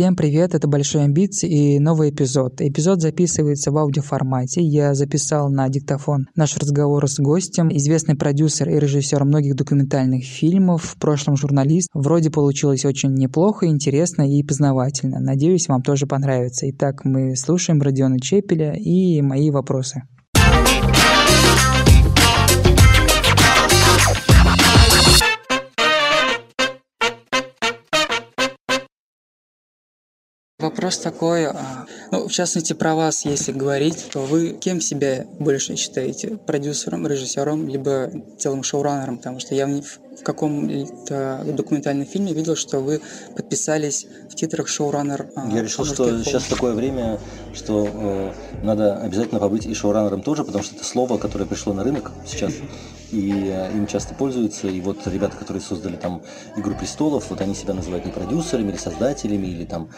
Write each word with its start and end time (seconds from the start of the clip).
Всем 0.00 0.16
привет, 0.16 0.54
это 0.54 0.66
Большой 0.66 1.04
Амбиции 1.04 1.74
и 1.74 1.78
новый 1.78 2.08
эпизод. 2.08 2.62
Эпизод 2.62 3.02
записывается 3.02 3.70
в 3.70 3.76
аудиоформате. 3.76 4.62
Я 4.62 4.94
записал 4.94 5.50
на 5.50 5.68
диктофон 5.68 6.26
наш 6.34 6.56
разговор 6.56 7.06
с 7.06 7.18
гостем, 7.18 7.68
известный 7.68 8.16
продюсер 8.16 8.70
и 8.70 8.80
режиссер 8.80 9.22
многих 9.26 9.56
документальных 9.56 10.24
фильмов, 10.24 10.84
в 10.84 10.96
прошлом 10.96 11.36
журналист. 11.36 11.90
Вроде 11.92 12.30
получилось 12.30 12.86
очень 12.86 13.12
неплохо, 13.12 13.66
интересно 13.66 14.22
и 14.22 14.42
познавательно. 14.42 15.20
Надеюсь, 15.20 15.68
вам 15.68 15.82
тоже 15.82 16.06
понравится. 16.06 16.70
Итак, 16.70 17.04
мы 17.04 17.36
слушаем 17.36 17.82
Родиона 17.82 18.18
Чепеля 18.18 18.72
и 18.72 19.20
мои 19.20 19.50
вопросы. 19.50 20.04
Вопрос 30.60 30.98
такой, 30.98 31.46
а, 31.46 31.86
ну, 32.10 32.28
в 32.28 32.32
частности, 32.32 32.74
про 32.74 32.94
вас, 32.94 33.24
если 33.24 33.52
говорить, 33.52 34.08
то 34.12 34.20
вы 34.20 34.52
кем 34.52 34.80
себя 34.80 35.26
больше 35.38 35.76
считаете? 35.76 36.36
Продюсером, 36.36 37.06
режиссером, 37.06 37.66
либо 37.66 38.10
целым 38.38 38.62
шоураннером? 38.62 39.16
Потому 39.18 39.40
что 39.40 39.54
я 39.54 39.66
в, 39.66 40.09
в 40.18 40.22
каком-то 40.22 41.44
документальном 41.46 42.06
фильме 42.06 42.32
видел, 42.32 42.56
что 42.56 42.80
вы 42.80 43.00
подписались 43.36 44.06
в 44.28 44.34
титрах 44.34 44.68
шоураннер. 44.68 45.30
А, 45.34 45.48
я 45.50 45.62
решил, 45.62 45.84
что 45.84 46.04
пол. 46.04 46.18
сейчас 46.24 46.44
такое 46.44 46.74
время, 46.74 47.18
что 47.54 47.88
э, 47.92 48.32
надо 48.62 48.96
обязательно 48.96 49.40
побыть 49.40 49.66
и 49.66 49.74
шоураннером 49.74 50.22
тоже, 50.22 50.44
потому 50.44 50.64
что 50.64 50.76
это 50.76 50.84
слово, 50.84 51.18
которое 51.18 51.46
пришло 51.46 51.72
на 51.72 51.84
рынок 51.84 52.12
сейчас 52.26 52.52
и 53.12 53.50
э, 53.50 53.72
им 53.72 53.86
часто 53.86 54.14
пользуются. 54.14 54.68
И 54.68 54.80
вот 54.80 55.06
ребята, 55.06 55.36
которые 55.36 55.62
создали 55.62 55.96
там 55.96 56.22
«Игру 56.56 56.74
престолов», 56.74 57.30
вот 57.30 57.40
они 57.40 57.54
себя 57.54 57.74
называют 57.74 58.04
не 58.04 58.12
продюсерами 58.12 58.70
или 58.70 58.76
создателями, 58.76 59.46
или 59.46 59.64
там 59.64 59.88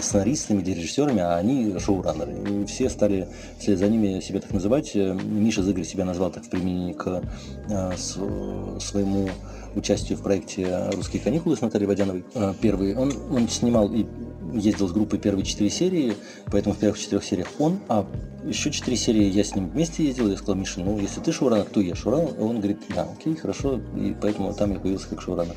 сценаристами, 0.00 0.62
или 0.62 0.72
режиссерами, 0.72 1.20
а 1.20 1.36
они 1.36 1.78
шоураннеры. 1.78 2.62
И 2.62 2.66
все 2.66 2.88
стали 2.90 3.28
вслед 3.58 3.78
за 3.78 3.88
ними 3.88 4.20
себя 4.20 4.40
так 4.40 4.52
называть. 4.52 4.92
Э, 4.94 5.14
Миша 5.14 5.62
Зыгорь 5.62 5.84
себя 5.84 6.04
назвал 6.04 6.30
так 6.30 6.44
в 6.44 6.48
применении 6.48 6.92
к 6.92 7.22
э, 7.68 7.96
своему 7.96 9.28
участию 9.74 10.18
в 10.18 10.22
проекте 10.22 10.90
«Русские 10.92 11.22
каникулы» 11.22 11.56
с 11.56 11.60
Натальей 11.60 11.86
Водяновой. 11.86 12.24
Первый. 12.60 12.96
Он, 12.96 13.12
он 13.30 13.48
снимал 13.48 13.92
и 13.92 14.06
ездил 14.52 14.88
с 14.88 14.92
группой 14.92 15.18
первые 15.18 15.44
четыре 15.44 15.70
серии, 15.70 16.14
поэтому 16.46 16.74
в 16.74 16.78
первых 16.78 16.98
четырех 16.98 17.24
сериях 17.24 17.48
он, 17.58 17.78
а 17.88 18.06
еще 18.44 18.70
четыре 18.70 18.96
серии 18.96 19.24
я 19.24 19.44
с 19.44 19.54
ним 19.54 19.68
вместе 19.68 20.04
ездил, 20.04 20.28
я 20.28 20.36
сказал, 20.36 20.56
Миша, 20.56 20.80
ну, 20.80 20.98
если 20.98 21.20
ты 21.20 21.32
шоураннер, 21.32 21.66
то 21.66 21.80
я 21.80 21.94
шоураннер. 21.94 22.34
Он 22.40 22.56
говорит, 22.58 22.78
да, 22.94 23.06
окей, 23.16 23.36
хорошо, 23.36 23.80
и 23.96 24.14
поэтому 24.20 24.52
там 24.54 24.72
я 24.72 24.80
появился 24.80 25.08
как 25.08 25.20
шоураннер. 25.20 25.54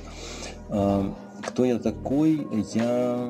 А, 0.69 1.13
кто 1.41 1.65
я 1.65 1.79
такой? 1.79 2.47
Я 2.73 3.29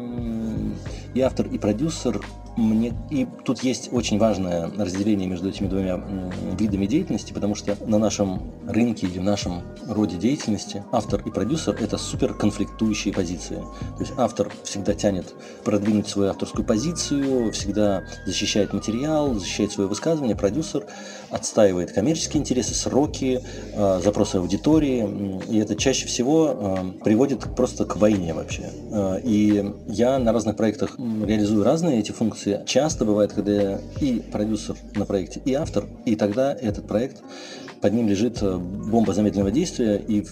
и 1.14 1.22
автор, 1.22 1.47
и 1.47 1.58
продюсер 1.58 2.22
мне 2.56 2.94
и 3.09 3.28
тут 3.46 3.64
есть 3.64 3.90
очень 3.92 4.18
важное 4.20 4.70
разделение 4.78 5.28
между 5.28 5.50
этими 5.50 5.68
двумя 5.68 6.00
видами 6.59 6.86
деятельности, 6.86 7.34
потому 7.34 7.56
что 7.56 7.76
на 7.88 7.98
нашем 7.98 8.52
рынке 8.68 9.08
или 9.08 9.20
в 9.20 9.23
нашем 9.23 9.62
роде 9.88 10.18
деятельности 10.18 10.84
автор 10.92 11.22
и 11.26 11.31
продюсер 11.31 11.76
это 11.80 11.98
супер 11.98 12.34
конфликтующие 12.34 13.14
позиции. 13.14 13.56
То 13.56 14.00
есть 14.00 14.14
автор 14.18 14.52
всегда 14.64 14.94
тянет 14.94 15.34
продвинуть 15.64 16.08
свою 16.08 16.30
авторскую 16.30 16.66
позицию, 16.66 17.52
всегда 17.52 18.04
защищает 18.26 18.74
материал, 18.74 19.34
защищает 19.34 19.72
свое 19.72 19.90
высказывание, 19.90 20.36
продюсер 20.36 20.86
отстаивает 21.34 21.92
коммерческие 21.92 22.42
интересы, 22.42 22.76
сроки, 22.76 23.42
э, 23.73 24.00
запросы 24.03 24.36
аудитории, 24.36 25.42
и 25.50 25.58
это 25.58 25.75
чаще 25.75 26.06
всего 26.06 26.56
э, 26.56 27.03
приводит 27.03 27.56
просто 27.56 27.86
к 27.86 27.98
войне 27.98 28.34
вообще. 28.34 28.70
Э, 28.92 29.20
и 29.23 29.74
я 29.88 30.19
на 30.19 30.31
разных 30.31 30.56
проектах 30.56 30.97
реализую 30.97 31.63
разные 31.63 32.00
эти 32.00 32.12
функции, 32.12 32.62
часто 32.66 33.03
бывает, 33.06 33.34
когда 33.34 33.80
и 34.00 34.22
продюсер 34.31 34.75
на 34.96 35.06
проекте, 35.06 35.41
и 35.44 35.53
автор, 35.53 35.85
и 36.06 36.16
тогда 36.16 36.53
этот 36.53 36.88
проект 36.88 37.24
под 37.84 37.94
ним 37.94 38.08
лежит 38.08 38.42
э, 38.42 38.58
бомба 38.58 39.14
замедленного 39.14 39.52
действия, 39.52 39.98
и, 39.98 40.26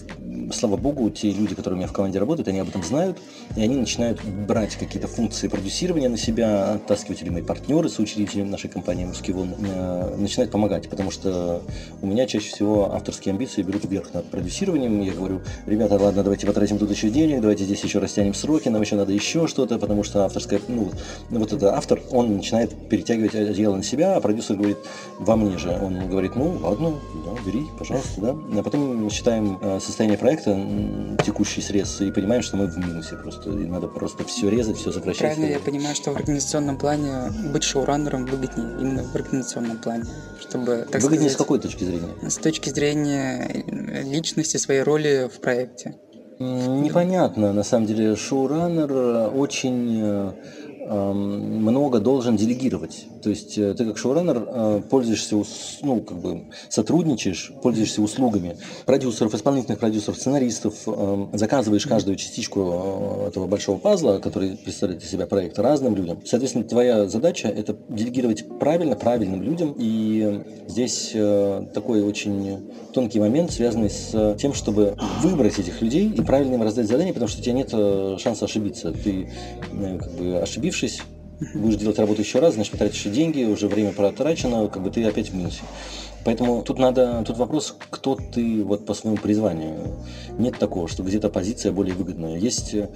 слава 0.54 0.78
богу, 0.78 1.10
те 1.10 1.30
люди, 1.30 1.54
которые 1.54 1.74
у 1.74 1.78
меня 1.80 1.86
в 1.86 1.92
команде 1.92 2.18
работают, 2.18 2.48
они 2.48 2.60
об 2.60 2.70
этом 2.70 2.82
знают, 2.82 3.18
и 3.56 3.60
они 3.60 3.76
начинают 3.76 4.24
брать 4.24 4.76
какие-то 4.76 5.06
функции 5.06 5.48
продюсирования 5.48 6.08
на 6.08 6.16
себя, 6.16 6.72
оттаскивать 6.72 7.22
мои 7.28 7.42
партнеры, 7.42 7.90
соучредители 7.90 8.42
нашей 8.42 8.70
компании 8.70 9.04
«Русский 9.04 9.32
вон», 9.32 9.50
э, 9.58 10.16
начинают 10.16 10.50
помогать, 10.50 10.88
потому 10.88 11.10
что 11.10 11.60
у 12.00 12.06
меня 12.06 12.26
чаще 12.26 12.48
всего 12.48 12.90
авторские 12.94 13.32
амбиции 13.32 13.60
берут 13.60 13.84
вверх 13.84 14.14
над 14.14 14.30
продюсированием, 14.30 15.02
я 15.02 15.12
говорю, 15.12 15.42
ребята, 15.66 15.98
ладно, 15.98 16.22
давайте 16.22 16.46
потратим 16.46 16.78
тут 16.78 16.90
еще 16.90 17.10
денег, 17.10 17.42
давайте 17.42 17.64
здесь 17.64 17.84
еще 17.84 17.98
растянем 17.98 18.32
сроки, 18.32 18.70
нам 18.70 18.80
еще 18.80 18.96
надо 18.96 19.12
еще 19.12 19.46
что-то, 19.46 19.78
потому 19.78 20.04
что 20.04 20.24
авторская, 20.24 20.58
ну, 20.68 20.90
ну 21.28 21.40
вот 21.40 21.52
это 21.52 21.76
автор, 21.76 22.00
он 22.12 22.34
начинает 22.34 22.88
перетягивать 22.88 23.34
одеяло 23.34 23.76
на 23.76 23.82
себя, 23.82 24.16
а 24.16 24.22
продюсер 24.22 24.56
говорит, 24.56 24.78
во 25.18 25.36
мне 25.36 25.58
же, 25.58 25.78
он 25.82 26.08
говорит, 26.08 26.34
ну, 26.34 26.58
ладно, 26.62 26.94
да, 27.26 27.41
бери, 27.44 27.66
пожалуйста, 27.78 28.20
да. 28.20 28.36
А 28.58 28.62
потом 28.62 29.10
считаем 29.10 29.58
э, 29.60 29.80
состояние 29.80 30.18
проекта, 30.18 30.54
текущий 31.24 31.60
срез, 31.60 32.00
и 32.00 32.10
понимаем, 32.10 32.42
что 32.42 32.56
мы 32.56 32.66
в 32.66 32.76
минусе 32.76 33.16
просто. 33.16 33.50
И 33.50 33.66
надо 33.66 33.88
просто 33.88 34.24
все 34.24 34.48
резать, 34.48 34.76
все 34.76 34.92
сокращать. 34.92 35.34
Правильно, 35.34 35.52
я 35.52 35.58
понимаю, 35.58 35.94
что 35.94 36.12
в 36.12 36.16
организационном 36.16 36.78
плане 36.78 37.32
быть 37.52 37.62
шоураннером 37.62 38.26
выгоднее, 38.26 38.80
именно 38.80 39.04
в 39.04 39.14
организационном 39.14 39.78
плане, 39.78 40.04
чтобы, 40.40 40.86
так 40.90 41.02
Выгоднее 41.02 41.30
сказать, 41.30 41.32
с 41.32 41.36
какой 41.36 41.58
точки 41.58 41.84
зрения? 41.84 42.08
С 42.28 42.36
точки 42.36 42.70
зрения 42.70 43.64
личности, 44.04 44.56
своей 44.56 44.82
роли 44.82 45.28
в 45.32 45.40
проекте. 45.40 45.96
Непонятно, 46.38 47.52
на 47.52 47.62
самом 47.62 47.86
деле, 47.86 48.16
шоураннер 48.16 48.92
очень 49.36 50.00
э, 50.02 50.32
много 50.88 52.00
должен 52.00 52.36
делегировать. 52.36 53.06
То 53.22 53.30
есть 53.30 53.56
э, 53.56 53.74
ты 53.74 53.84
как 53.84 53.96
шоураннер 53.96 54.44
э, 54.46 54.82
пользуешься, 54.90 55.36
ну, 55.82 56.00
как 56.00 56.18
бы 56.18 56.44
сотрудничаешь, 56.68 57.52
пользуешься 57.62 58.02
услугами 58.02 58.56
продюсеров, 58.84 59.34
исполнительных 59.34 59.78
продюсеров, 59.78 60.18
сценаристов, 60.18 60.74
заказываешь 61.32 61.86
каждую 61.86 62.16
частичку 62.16 63.24
э, 63.24 63.28
этого 63.28 63.46
большого 63.46 63.78
пазла, 63.78 64.18
который 64.18 64.56
представляет 64.56 65.02
из 65.02 65.10
себя 65.10 65.26
проект, 65.26 65.58
разным 65.58 65.94
людям. 65.94 66.20
Соответственно, 66.24 66.64
твоя 66.64 67.08
задача– 67.08 67.48
это 67.56 67.76
делегировать 67.88 68.44
правильно, 68.58 68.96
правильным 68.96 69.42
людям. 69.42 69.74
И 69.78 70.42
здесь 70.68 71.14
такой 71.74 72.02
очень 72.02 72.70
тонкий 72.92 73.20
момент, 73.20 73.52
связанный 73.52 73.90
с 73.90 74.36
тем, 74.38 74.54
чтобы 74.54 74.96
выбрать 75.20 75.58
этих 75.58 75.80
людей 75.80 76.08
и 76.08 76.22
правильно 76.22 76.54
им 76.54 76.62
раздать 76.62 76.86
задание, 76.86 77.12
потому 77.12 77.28
что 77.28 77.40
у 77.40 77.44
тебя 77.44 77.54
нет 77.54 77.70
шанса 78.20 78.44
ошибиться. 78.46 78.92
Ты, 78.92 79.28
как 79.70 80.12
бы, 80.14 80.38
ошибившись, 80.38 80.71
ошибившись, 80.72 81.02
будешь 81.54 81.76
делать 81.76 81.98
работу 81.98 82.22
еще 82.22 82.38
раз, 82.40 82.54
значит, 82.54 82.72
потратишь 82.72 83.02
деньги, 83.04 83.44
уже 83.44 83.68
время 83.68 83.92
протрачено, 83.92 84.68
как 84.68 84.82
бы 84.82 84.90
ты 84.90 85.04
опять 85.04 85.30
в 85.30 85.34
минусе. 85.34 85.60
Поэтому 86.24 86.62
тут 86.62 86.78
надо, 86.78 87.24
тут 87.26 87.36
вопрос, 87.36 87.76
кто 87.90 88.14
ты 88.14 88.62
вот 88.62 88.86
по 88.86 88.94
своему 88.94 89.18
призванию. 89.18 89.96
Нет 90.38 90.58
такого, 90.58 90.86
что 90.88 91.02
где-то 91.02 91.28
позиция 91.28 91.72
более 91.72 91.94
выгодная. 91.94 92.36
Есть 92.36 92.74
э, 92.74 92.88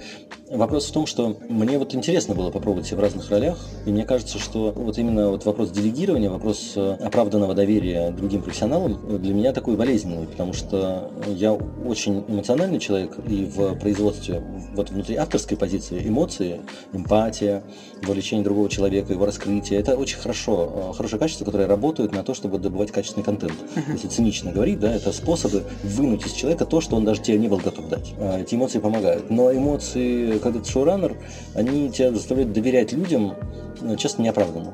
вопрос 0.49 0.87
в 0.87 0.93
том, 0.93 1.05
что 1.05 1.37
мне 1.49 1.77
вот 1.77 1.93
интересно 1.93 2.35
было 2.35 2.51
попробовать 2.51 2.87
себя 2.87 2.97
в 2.97 3.01
разных 3.01 3.29
ролях, 3.29 3.59
и 3.85 3.91
мне 3.91 4.05
кажется, 4.05 4.39
что 4.39 4.71
вот 4.71 4.97
именно 4.97 5.29
вот 5.29 5.45
вопрос 5.45 5.71
делегирования, 5.71 6.29
вопрос 6.29 6.73
э, 6.75 6.97
оправданного 7.01 7.53
доверия 7.53 8.11
другим 8.11 8.41
профессионалам 8.41 8.97
э, 9.09 9.17
для 9.17 9.33
меня 9.33 9.51
такой 9.51 9.75
болезненный, 9.75 10.25
потому 10.25 10.53
что 10.53 11.11
я 11.27 11.53
очень 11.53 12.23
эмоциональный 12.27 12.79
человек, 12.79 13.17
и 13.27 13.43
в 13.43 13.75
производстве, 13.75 14.41
вот 14.73 14.89
внутри 14.89 15.17
авторской 15.17 15.57
позиции 15.57 16.07
эмоции, 16.07 16.61
эмпатия, 16.93 17.63
вовлечение 18.03 18.43
другого 18.43 18.69
человека, 18.69 19.11
его 19.11 19.25
раскрытие, 19.25 19.79
это 19.79 19.97
очень 19.97 20.17
хорошо, 20.17 20.93
хорошее 20.95 21.19
качество, 21.19 21.43
которое 21.43 21.67
работает 21.67 22.13
на 22.13 22.23
то, 22.23 22.33
чтобы 22.33 22.57
добывать 22.57 22.91
качество 22.91 23.16
качественный 23.17 23.23
контент. 23.23 23.53
Uh-huh. 23.75 23.93
Если 23.93 24.07
цинично 24.07 24.51
говорить, 24.51 24.79
да, 24.79 24.93
это 24.93 25.11
способы 25.11 25.63
вынуть 25.83 26.25
из 26.25 26.33
человека 26.33 26.65
то, 26.65 26.81
что 26.81 26.95
он 26.95 27.05
даже 27.05 27.21
тебе 27.21 27.37
не 27.37 27.47
был 27.47 27.57
готов 27.57 27.89
дать. 27.89 28.13
А, 28.17 28.39
эти 28.39 28.55
эмоции 28.55 28.79
помогают. 28.79 29.29
Но 29.29 29.51
эмоции, 29.53 30.37
когда 30.39 30.59
ты 30.59 30.69
шоураннер, 30.69 31.17
они 31.55 31.89
тебя 31.91 32.11
заставляют 32.11 32.53
доверять 32.53 32.93
людям, 32.93 33.35
ну, 33.81 33.95
часто 33.95 34.21
неоправданно. 34.21 34.73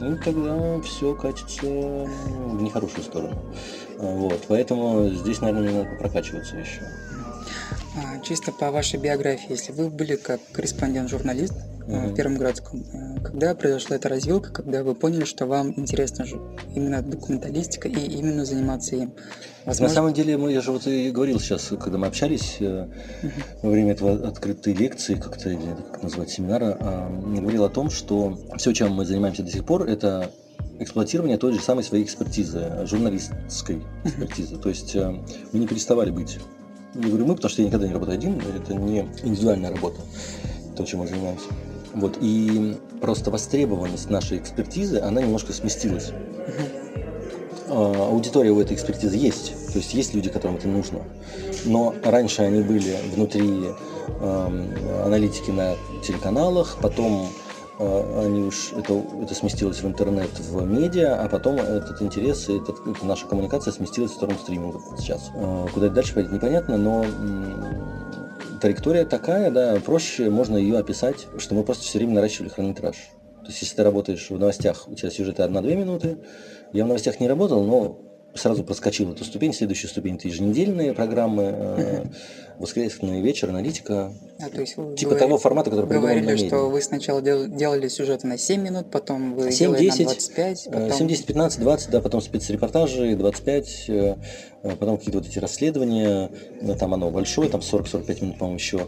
И 0.00 0.14
тогда 0.24 0.80
все 0.80 1.14
катится 1.14 1.66
в 1.66 2.62
нехорошую 2.62 3.04
сторону. 3.04 3.38
А, 3.98 4.14
вот, 4.14 4.40
поэтому 4.48 5.08
здесь, 5.08 5.40
наверное, 5.40 5.84
надо 5.84 5.96
прокачиваться 5.98 6.56
еще. 6.56 6.82
А, 7.96 8.20
чисто 8.20 8.52
по 8.52 8.70
вашей 8.70 8.98
биографии, 8.98 9.50
если 9.50 9.72
вы 9.72 9.90
были 9.90 10.16
как 10.16 10.40
корреспондент-журналист 10.52 11.54
mm-hmm. 11.86 12.08
в 12.10 12.14
Первом 12.14 12.36
городском, 12.36 12.84
э, 12.92 13.20
когда 13.22 13.54
произошла 13.54 13.96
эта 13.96 14.08
развилка, 14.08 14.50
когда 14.50 14.82
вы 14.82 14.94
поняли, 14.94 15.24
что 15.24 15.46
вам 15.46 15.72
интересна 15.78 16.24
же 16.24 16.40
именно 16.74 17.02
документалистика 17.02 17.88
и 17.88 18.06
именно 18.06 18.44
заниматься 18.44 18.96
им? 18.96 19.12
Возможно... 19.64 19.88
На 19.88 19.94
самом 19.94 20.14
деле, 20.14 20.36
мы, 20.36 20.52
я 20.52 20.60
же 20.60 20.72
вот 20.72 20.86
и 20.86 21.10
говорил 21.10 21.40
сейчас, 21.40 21.72
когда 21.80 21.98
мы 21.98 22.06
общались 22.06 22.56
mm-hmm. 22.60 23.32
во 23.62 23.70
время 23.70 23.92
этого 23.92 24.28
открытой 24.28 24.74
лекции, 24.74 25.14
как-то, 25.14 25.50
или 25.50 25.76
как 25.90 26.02
назвать, 26.02 26.30
семинара, 26.30 26.78
я 27.34 27.40
говорил 27.40 27.64
о 27.64 27.70
том, 27.70 27.90
что 27.90 28.38
все, 28.56 28.72
чем 28.72 28.92
мы 28.92 29.04
занимаемся 29.04 29.42
до 29.42 29.50
сих 29.50 29.64
пор, 29.64 29.88
это 29.88 30.30
эксплуатирование 30.78 31.38
той 31.38 31.52
же 31.52 31.60
самой 31.60 31.84
своей 31.84 32.04
экспертизы, 32.04 32.86
журналистской 32.86 33.82
экспертизы. 34.04 34.56
То 34.56 34.68
есть 34.68 34.94
мы 34.94 35.58
не 35.58 35.66
переставали 35.66 36.10
быть 36.10 36.38
не 36.94 37.08
говорю 37.08 37.26
мы, 37.26 37.34
потому 37.34 37.50
что 37.50 37.62
я 37.62 37.68
никогда 37.68 37.86
не 37.86 37.94
работаю 37.94 38.18
один, 38.18 38.40
это 38.40 38.74
не 38.74 39.00
индивидуальная 39.22 39.70
работа, 39.70 40.00
то, 40.76 40.84
чем 40.84 41.00
мы 41.00 41.06
занимаемся. 41.06 41.46
Вот, 41.94 42.18
и 42.20 42.78
просто 43.00 43.30
востребованность 43.30 44.08
нашей 44.08 44.38
экспертизы, 44.38 44.98
она 44.98 45.20
немножко 45.20 45.52
сместилась. 45.52 46.12
А, 47.68 48.08
аудитория 48.10 48.50
у 48.50 48.60
этой 48.60 48.74
экспертизы 48.74 49.16
есть, 49.16 49.72
то 49.72 49.78
есть 49.78 49.94
есть 49.94 50.14
люди, 50.14 50.28
которым 50.28 50.56
это 50.56 50.68
нужно. 50.68 51.00
Но 51.64 51.94
раньше 52.04 52.42
они 52.42 52.62
были 52.62 52.96
внутри 53.14 53.64
э, 54.20 55.02
аналитики 55.06 55.50
на 55.50 55.74
телеканалах, 56.02 56.76
потом 56.82 57.28
э, 57.78 58.24
они 58.26 58.42
уж 58.42 58.72
это, 58.72 59.02
это 59.22 59.34
сместилось 59.34 59.82
в 59.82 59.86
интернет, 59.86 60.30
в 60.38 60.66
медиа, 60.66 61.22
а 61.22 61.28
потом 61.28 61.56
этот 61.56 62.02
интерес 62.02 62.48
и 62.48 62.58
этот, 62.58 62.86
эта 62.86 63.06
наша 63.06 63.26
коммуникация 63.26 63.72
сместилась 63.72 64.10
в 64.10 64.14
сторону 64.14 64.38
стриминга 64.38 64.80
сейчас. 64.98 65.30
Э, 65.34 65.66
куда 65.72 65.86
это 65.86 65.94
дальше 65.94 66.14
пойдет, 66.14 66.32
непонятно, 66.32 66.76
но 66.76 67.04
траектория 68.62 69.04
такая, 69.04 69.50
да, 69.50 69.76
проще 69.84 70.30
можно 70.30 70.56
ее 70.56 70.78
описать, 70.78 71.26
что 71.38 71.54
мы 71.56 71.64
просто 71.64 71.82
все 71.82 71.98
время 71.98 72.14
наращивали 72.14 72.48
хронометраж. 72.48 72.96
То 73.40 73.48
есть, 73.48 73.60
если 73.60 73.74
ты 73.74 73.82
работаешь 73.82 74.30
в 74.30 74.38
новостях, 74.38 74.86
у 74.86 74.94
тебя 74.94 75.10
сюжеты 75.10 75.42
1-2 75.42 75.74
минуты, 75.74 76.18
я 76.72 76.84
в 76.84 76.86
новостях 76.86 77.18
не 77.18 77.28
работал, 77.28 77.64
но 77.64 77.98
сразу 78.34 78.64
проскочил 78.64 79.12
эту 79.12 79.24
ступень. 79.24 79.52
Следующая 79.52 79.88
ступень– 79.88 80.14
это 80.16 80.28
еженедельные 80.28 80.94
программы, 80.94 81.54
э, 81.54 82.04
воскресный 82.58 83.20
вечер, 83.20 83.50
аналитика. 83.50 84.12
А, 84.40 84.48
то 84.48 84.60
есть 84.60 84.76
вы 84.76 84.94
типа 84.94 85.10
говорили, 85.10 85.28
того 85.28 85.38
формата, 85.38 85.70
который 85.70 85.98
говорили, 85.98 86.24
на 86.24 86.38
что 86.38 86.68
вы 86.68 86.80
сначала 86.80 87.20
дел, 87.20 87.46
делали 87.46 87.88
сюжеты 87.88 88.26
на 88.26 88.38
7 88.38 88.60
минут, 88.60 88.90
потом 88.90 89.34
вы 89.34 89.52
7, 89.52 89.66
делали 89.66 89.84
10, 89.84 89.98
на 89.98 90.04
25. 90.04 90.64
Потом... 90.66 90.92
7, 90.92 91.08
10, 91.08 91.26
15, 91.26 91.60
20, 91.60 91.90
да, 91.90 92.00
потом 92.00 92.20
спецрепортажи, 92.20 93.16
25, 93.16 93.84
э, 93.88 94.16
потом 94.62 94.96
какие-то 94.96 95.18
вот 95.18 95.28
эти 95.28 95.38
расследования, 95.38 96.30
э, 96.60 96.74
там 96.74 96.94
оно 96.94 97.10
большое, 97.10 97.48
там 97.48 97.60
40-45 97.60 98.22
минут, 98.22 98.38
по-моему, 98.38 98.58
еще 98.58 98.86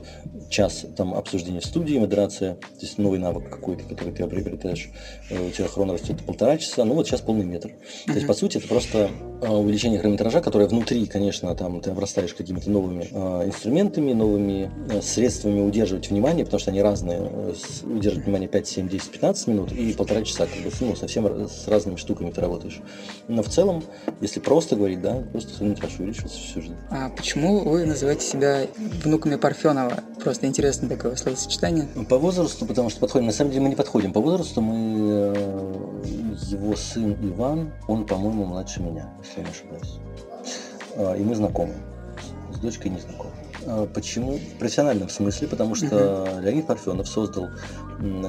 час 0.49 0.87
там 0.97 1.15
обсуждения 1.15 1.61
в 1.61 1.65
студии, 1.65 1.99
модерация, 1.99 2.55
то 2.55 2.81
есть 2.81 2.99
новый 2.99 3.19
навык 3.19 3.51
какой-то, 3.51 3.85
который 3.85 4.13
ты 4.13 4.27
приобретаешь, 4.27 4.91
у 5.31 5.51
тебя 5.51 5.69
хрон 5.69 5.91
растет 5.91 6.25
полтора 6.25 6.59
часа, 6.59 6.85
ну 6.85 6.95
вот 6.95 7.07
сейчас 7.07 7.21
полный 7.21 7.45
метр. 7.45 7.73
То 8.07 8.13
есть, 8.13 8.27
по 8.27 8.35
сути, 8.35 8.59
это 8.59 8.69
просто 8.69 9.11
увеличение 9.51 9.99
хронометража, 9.99 10.41
которое 10.41 10.69
внутри, 10.69 11.07
конечно, 11.07 11.55
там 11.55 11.81
ты 11.81 11.91
обрастаешь 11.91 12.35
какими-то 12.35 12.71
новыми 12.71 13.05
инструментами, 13.45 14.13
новыми 14.13 14.71
э, 14.91 15.01
средствами 15.03 15.61
удерживать 15.61 16.11
внимание, 16.11 16.45
потому 16.45 16.61
что 16.61 16.71
они 16.71 16.83
разные. 16.83 17.19
Э, 17.21 17.55
удерживать 17.85 18.27
внимание 18.27 18.49
5, 18.49 18.67
7, 18.67 18.89
10, 18.89 19.11
15 19.11 19.47
минут 19.49 19.73
и 19.73 19.93
полтора 19.93 20.23
часа, 20.23 20.47
как 20.47 20.63
бы, 20.63 20.71
ну, 20.81 20.97
совсем 20.97 21.27
с 21.49 21.69
разными 21.69 21.97
штуками 21.97 22.31
ты 22.31 22.41
работаешь. 22.41 22.81
Но 23.29 23.43
в 23.43 23.49
целом, 23.49 23.85
если 24.21 24.41
просто 24.41 24.77
говорить, 24.77 25.01
да, 25.01 25.23
просто 25.33 25.55
хронометраж 25.55 25.99
увеличивается 25.99 26.39
всю 26.39 26.63
жизнь. 26.63 26.77
А 26.91 27.11
почему 27.11 27.61
вы 27.61 27.85
называете 27.85 28.27
себя 28.27 28.67
внуками 29.03 29.37
Парфенова? 29.37 30.01
Просто 30.23 30.47
интересно 30.47 30.89
такое 30.89 31.17
словосочетание. 31.17 31.87
По 32.09 32.19
возрасту, 32.19 32.67
потому 32.67 32.91
что 32.91 33.01
подходим. 33.01 33.27
На 33.27 33.33
самом 33.33 33.51
деле 33.51 33.63
мы 33.63 33.69
не 33.71 33.77
подходим 33.77 34.13
по 34.13 34.21
возрасту. 34.21 34.61
Мы 34.61 35.35
э, 35.35 35.65
его 36.49 36.77
сын 36.77 37.17
Иван, 37.23 37.73
он, 37.89 38.07
по-моему, 38.07 38.45
младше 38.45 38.81
меня, 38.81 39.13
если 39.35 39.41
я 39.41 39.45
не 39.45 39.51
ошибаюсь. 39.51 39.99
А, 40.97 41.15
и 41.15 41.23
мы 41.23 41.35
знакомы. 41.35 41.75
С 42.53 42.59
дочкой 42.59 42.91
не 42.91 43.01
знакомы. 43.01 43.33
А, 43.67 43.87
почему? 43.87 44.39
В 44.39 44.59
профессиональном 44.59 45.09
смысле, 45.09 45.49
потому 45.49 45.75
что 45.75 45.87
uh-huh. 45.87 46.43
Леонид 46.43 46.67
Парфенов 46.67 47.09
создал 47.09 47.49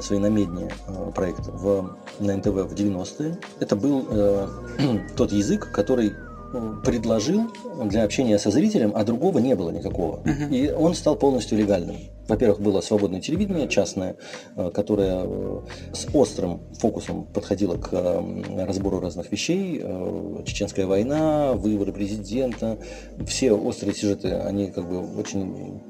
свои 0.02 0.20
намедни 0.20 0.70
а, 0.88 1.12
проект 1.12 1.48
в, 1.48 1.98
на 2.20 2.38
НТВ 2.38 2.48
в 2.48 2.74
90-е. 2.74 3.38
Это 3.60 3.76
был 3.76 4.08
э, 4.10 4.48
тот 5.18 5.32
язык, 5.32 5.72
который 5.72 6.14
предложил 6.84 7.52
для 7.86 8.04
общения 8.04 8.40
со 8.40 8.52
зрителем, 8.52 8.92
а 8.96 9.04
другого 9.04 9.40
не 9.40 9.56
было 9.56 9.70
никакого. 9.70 10.22
Uh-huh. 10.24 10.50
И 10.50 10.72
он 10.72 10.94
стал 10.94 11.16
полностью 11.16 11.58
легальным. 11.58 11.98
Во-первых, 12.28 12.60
было 12.60 12.82
свободное 12.82 13.22
телевидение 13.22 13.68
частное, 13.68 14.16
э, 14.56 14.72
которое 14.74 15.26
э, 15.26 15.62
с 15.94 16.08
острым 16.14 16.62
фокусом 16.80 17.26
подходило 17.26 17.78
к 17.78 18.24
разбору 18.58 19.00
разных 19.00 19.32
вещей. 19.32 19.80
Э, 19.84 20.42
чеченская 20.46 20.88
война, 20.88 21.54
выборы 21.54 21.94
президента, 21.94 22.78
все 23.28 23.52
острые 23.54 23.94
сюжеты, 23.94 24.34
они 24.34 24.68
как 24.68 24.88
бы 24.90 25.20
очень 25.20 25.82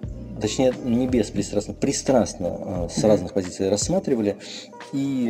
точнее 0.41 0.73
не 0.83 1.07
беспристрастно, 1.07 1.73
пристрастно 1.73 2.89
с 2.93 3.01
разных 3.01 3.31
позиций 3.31 3.69
рассматривали, 3.69 4.35
и 4.91 5.29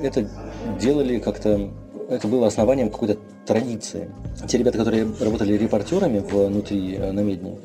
это 0.00 0.30
делали 0.78 1.18
как-то 1.18 1.72
это 2.08 2.28
было 2.28 2.46
основанием 2.46 2.90
какой-то 2.90 3.18
традиции. 3.46 4.10
Те 4.46 4.58
ребята, 4.58 4.78
которые 4.78 5.06
работали 5.20 5.56
репортерами 5.56 6.18
внутри 6.18 6.94
э, 6.94 7.12
намедни, 7.12 7.58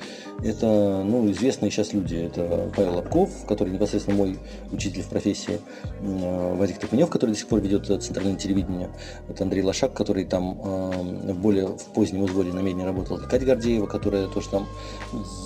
это 0.44 1.04
ну, 1.06 1.30
известные 1.32 1.72
сейчас 1.72 1.94
люди. 1.94 2.16
Это 2.16 2.72
Павел 2.76 2.96
Лобков, 2.96 3.30
который 3.48 3.74
непосредственно 3.74 4.18
мой 4.18 4.40
учитель 4.72 5.02
в 5.02 5.08
профессии, 5.08 5.60
э, 6.02 6.56
Вадик 6.56 6.80
Токунев, 6.80 7.10
который 7.10 7.32
до 7.32 7.38
сих 7.38 7.48
пор 7.48 7.60
ведет 7.60 7.86
центральное 8.04 8.36
телевидение, 8.36 8.90
это 9.28 9.44
Андрей 9.44 9.64
Лошак, 9.64 9.94
который 9.94 10.26
там 10.26 10.60
э, 10.64 11.32
в 11.34 11.40
более 11.40 11.68
в 11.68 11.86
позднем 11.94 12.24
узгоре 12.24 12.54
намедни 12.54 12.84
работал, 12.84 13.18
Катя 13.18 13.46
Гордеева, 13.46 13.88
которая 13.88 14.28
тоже 14.28 14.50
там 14.50 14.68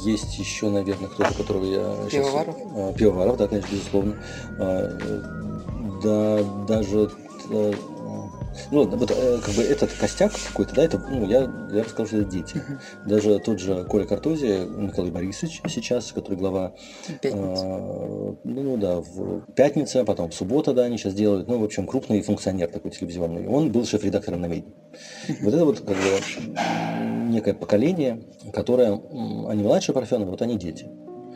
есть 0.04 0.38
еще, 0.38 0.70
наверное, 0.70 1.10
кто-то, 1.10 1.34
которого 1.34 1.66
я 1.66 1.96
сейчас... 2.10 2.26
Пивоваров? 2.26 2.96
Пивоваров, 2.96 3.38
да, 3.38 3.48
конечно, 3.48 3.72
безусловно. 3.72 4.16
Да, 6.04 6.44
даже 6.68 7.10
ну, 8.72 8.86
вот 8.86 9.12
э, 9.12 9.40
как 9.44 9.54
бы 9.54 9.64
этот 9.64 9.92
костяк 9.94 10.32
какой-то, 10.48 10.76
да, 10.76 10.84
это, 10.84 10.98
ну, 10.98 11.28
я, 11.28 11.42
я 11.72 11.84
бы 11.84 11.90
сказал, 11.90 12.08
что 12.08 12.18
это 12.18 12.30
дети. 12.30 12.56
Uh-huh. 12.56 13.08
Даже 13.08 13.40
тот 13.40 13.60
же 13.60 13.84
Коля 13.86 14.06
Картози, 14.06 14.68
Николай 14.78 15.12
Борисович 15.12 15.62
сейчас, 15.68 16.12
который 16.12 16.36
глава... 16.36 16.74
Пятница. 17.22 17.66
Э, 17.66 18.36
ну, 18.44 18.78
да, 18.78 19.02
в 19.02 19.52
пятница, 19.54 20.04
потом 20.06 20.30
в 20.30 20.34
суббота, 20.34 20.74
да, 20.74 20.84
они 20.84 20.98
сейчас 20.98 21.14
делают. 21.14 21.48
Ну, 21.48 21.60
в 21.60 21.64
общем, 21.64 21.88
крупный 21.88 22.22
функционер 22.22 22.70
такой 22.70 22.92
телевизионный. 22.92 23.48
Он 23.48 23.72
был 23.72 23.86
шеф-редактором 23.86 24.42
на 24.42 24.48
меди. 24.48 24.66
Uh-huh. 25.28 25.36
Вот 25.42 25.54
это 25.54 25.66
вот 25.66 25.80
как 25.80 25.96
бы 25.96 27.30
некое 27.30 27.54
поколение, 27.54 28.24
которое, 28.54 29.02
они 29.48 29.64
младше 29.64 29.94
Парфенова, 29.94 30.32
вот 30.32 30.42
они 30.42 30.58
дети. 30.58 30.86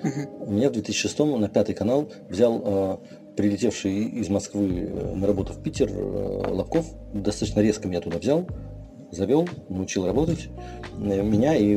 Uh-huh. 0.03 0.49
Меня 0.49 0.69
в 0.69 0.73
2006 0.73 1.19
на 1.19 1.49
пятый 1.49 1.75
канал 1.75 2.09
взял 2.29 2.61
э, 2.63 2.97
прилетевший 3.39 4.03
из 4.03 4.27
Москвы 4.27 4.67
э, 4.67 5.15
на 5.15 5.25
работу 5.25 5.53
в 5.53 5.63
Питер 5.63 5.89
э, 5.89 6.51
Лобков 6.51 6.85
достаточно 7.13 7.61
резко 7.61 7.87
меня 7.87 8.01
туда 8.01 8.17
взял, 8.17 8.45
завел, 9.11 9.47
научил 9.69 10.05
работать. 10.05 10.49
Э, 10.99 11.21
меня 11.21 11.55
и 11.55 11.75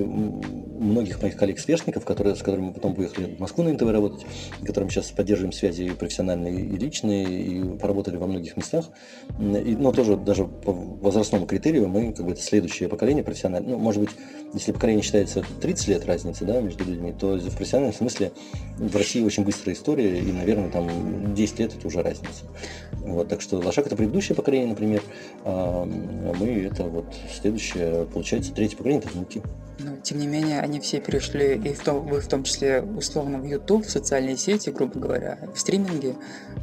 многих 0.83 1.23
моих 1.23 1.37
коллег-сверстников, 1.37 2.05
которые, 2.05 2.35
с 2.35 2.41
которыми 2.41 2.67
мы 2.67 2.73
потом 2.73 2.95
поехали 2.95 3.35
в 3.37 3.41
Москву 3.41 3.63
на 3.65 3.73
НТВ 3.73 3.83
работать, 3.83 4.27
с 4.61 4.67
которыми 4.67 4.91
сейчас 4.91 5.11
поддерживаем 5.11 5.53
связи 5.53 5.85
и 5.85 5.91
профессиональные, 5.91 6.61
и 6.61 6.77
личные, 6.77 7.25
и 7.25 7.79
поработали 7.79 8.17
во 8.17 8.27
многих 8.27 8.57
местах. 8.57 8.91
И, 9.39 9.77
но 9.77 9.93
тоже 9.93 10.17
даже 10.17 10.45
по 10.45 10.73
возрастному 10.73 11.47
критерию 11.47 11.89
мы, 11.89 12.13
как 12.13 12.27
бы, 12.27 12.33
это 12.33 12.43
следующее 12.43 12.89
поколение 12.89 13.23
профессиональное. 13.23 13.73
Ну, 13.73 13.79
может 13.79 14.01
быть, 14.01 14.11
если 14.55 14.73
поколение 14.73 15.03
считается 15.03 15.45
30 15.61 15.89
лет 15.89 16.07
разницы 16.07 16.45
да, 16.45 16.61
между 16.61 16.85
людьми, 16.85 17.15
то 17.19 17.37
в 17.37 17.57
профессиональном 17.57 17.95
смысле 17.95 18.33
в 18.77 18.97
России 18.97 19.23
очень 19.23 19.45
быстрая 19.45 19.75
история, 19.75 20.19
и, 20.19 20.33
наверное, 20.33 20.71
там 20.71 21.35
10 21.35 21.59
лет 21.61 21.75
это 21.75 21.87
уже 21.87 22.03
разница. 22.03 22.45
Вот, 22.93 23.29
так 23.29 23.41
что 23.41 23.57
Лошак 23.57 23.87
это 23.87 23.97
предыдущее 23.97 24.37
поколение, 24.37 24.69
например, 24.69 25.03
а 25.45 25.85
мы 25.85 26.49
это 26.65 26.85
вот 26.85 27.07
следующее, 27.31 28.07
получается, 28.13 28.53
третье 28.53 28.77
поколение, 28.77 29.05
это 29.05 29.13
внуки. 29.13 29.43
Но, 29.79 29.97
тем 30.03 30.19
не 30.19 30.27
менее, 30.27 30.61
они 30.61 30.81
все 30.81 31.01
перешли, 31.01 31.55
и 31.55 31.73
в 31.73 31.83
том, 31.83 32.07
вы 32.07 32.21
в 32.21 32.29
том 32.29 32.45
числе, 32.45 32.83
условно, 32.83 33.39
в 33.39 33.45
YouTube, 33.45 33.87
в 33.87 33.91
социальные 33.91 34.37
сети, 34.37 34.71
грубо 34.71 34.99
говоря, 34.99 35.39
в 35.55 35.59
стриминге. 35.59 36.15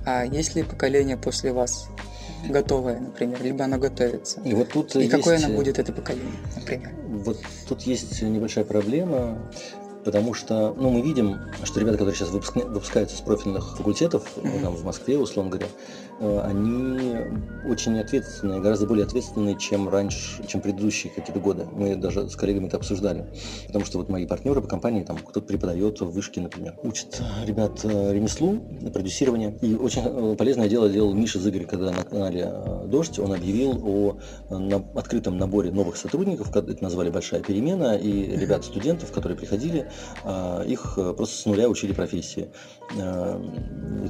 А 0.05 0.23
есть 0.25 0.55
ли 0.55 0.63
поколение 0.63 1.17
после 1.17 1.51
вас 1.51 1.89
готовое, 2.47 2.99
например, 2.99 3.43
либо 3.43 3.65
оно 3.65 3.77
готовится? 3.77 4.39
И, 4.41 4.53
вот 4.53 4.69
тут 4.69 4.95
и 4.95 4.99
есть... 4.99 5.11
какое 5.11 5.37
оно 5.37 5.55
будет, 5.55 5.79
это 5.79 5.91
поколение, 5.91 6.31
например? 6.55 6.91
Вот 7.07 7.39
тут 7.67 7.81
есть 7.81 8.21
небольшая 8.21 8.63
проблема 8.63 9.37
потому 10.03 10.33
что 10.33 10.73
ну, 10.77 10.89
мы 10.89 11.01
видим, 11.01 11.39
что 11.63 11.79
ребята, 11.79 11.97
которые 11.97 12.15
сейчас 12.15 12.29
выпускаются 12.29 13.17
с 13.17 13.21
профильных 13.21 13.77
факультетов, 13.77 14.25
mm-hmm. 14.37 14.61
там, 14.61 14.75
в 14.75 14.83
Москве, 14.83 15.17
условно 15.17 15.51
говоря, 15.51 15.67
э, 15.67 16.08
они 16.19 17.17
очень 17.65 17.99
ответственные, 17.99 18.61
гораздо 18.61 18.87
более 18.87 19.05
ответственные, 19.05 19.57
чем 19.57 19.89
раньше, 19.89 20.45
чем 20.47 20.61
предыдущие 20.61 21.11
какие-то 21.13 21.39
годы. 21.39 21.65
Мы 21.71 21.95
даже 21.95 22.29
с 22.29 22.35
коллегами 22.35 22.67
это 22.67 22.77
обсуждали. 22.77 23.27
Потому 23.67 23.85
что 23.85 23.97
вот 23.97 24.09
мои 24.09 24.25
партнеры 24.25 24.61
по 24.61 24.67
компании, 24.67 25.03
там 25.03 25.17
кто-то 25.17 25.41
преподает 25.41 26.01
в 26.01 26.09
вышке, 26.09 26.41
например, 26.41 26.75
учат 26.83 27.21
ребят 27.45 27.79
э, 27.83 28.13
ремеслу, 28.13 28.59
продюсирование. 28.93 29.57
И 29.61 29.75
очень 29.75 30.01
э, 30.05 30.35
полезное 30.35 30.67
дело 30.67 30.89
делал 30.89 31.13
Миша 31.13 31.39
Зыгорь, 31.39 31.65
когда 31.65 31.91
на 31.91 32.03
канале 32.03 32.51
«Дождь» 32.85 33.19
он 33.19 33.33
объявил 33.33 33.81
о 33.85 34.17
на 34.49 34.83
открытом 34.95 35.37
наборе 35.37 35.71
новых 35.71 35.97
сотрудников, 35.97 36.55
это 36.55 36.83
назвали 36.83 37.09
«Большая 37.09 37.41
перемена», 37.41 37.97
и 37.97 38.37
ребят-студентов, 38.37 39.11
которые 39.11 39.37
приходили, 39.37 39.87
их 40.65 40.93
э, 40.97 41.13
просто 41.13 41.35
с 41.35 41.45
нуля 41.45 41.69
учили 41.69 41.93
профессии. 41.93 42.49
Э, 42.97 43.39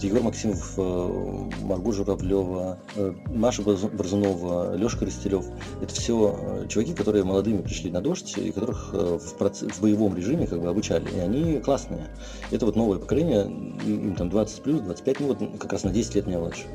Егор 0.02 0.22
Максимов, 0.22 0.74
э, 0.78 1.50
Маргу 1.62 1.92
Журавлева, 2.00 2.80
э, 2.96 3.14
Маша 3.28 3.62
Борзунова, 3.62 4.76
Лешка 4.76 5.06
Растелев. 5.06 5.46
Это 5.82 5.94
все 5.94 6.36
э, 6.38 6.68
чуваки, 6.68 6.94
которые 6.94 7.24
молодыми 7.24 7.62
пришли 7.62 7.92
на 7.92 8.02
дождь 8.02 8.38
и 8.38 8.52
которых 8.52 8.94
в, 8.94 9.38
процесс, 9.38 9.70
в 9.72 9.82
боевом 9.82 10.16
режиме 10.16 10.48
как 10.48 10.62
бы 10.62 10.70
обучали. 10.70 11.10
И 11.16 11.20
они 11.20 11.60
классные. 11.60 12.08
Это 12.52 12.66
вот 12.66 12.76
новое 12.76 13.00
поколение, 13.00 13.46
им 13.86 14.16
там 14.16 14.30
20 14.30 14.64
плюс, 14.64 14.82
25, 14.82 15.20
ну 15.20 15.28
вот 15.28 15.60
как 15.60 15.74
раз 15.74 15.84
на 15.84 15.92
10 15.92 16.16
лет 16.16 16.28
меня 16.28 16.40
младше. 16.40 16.66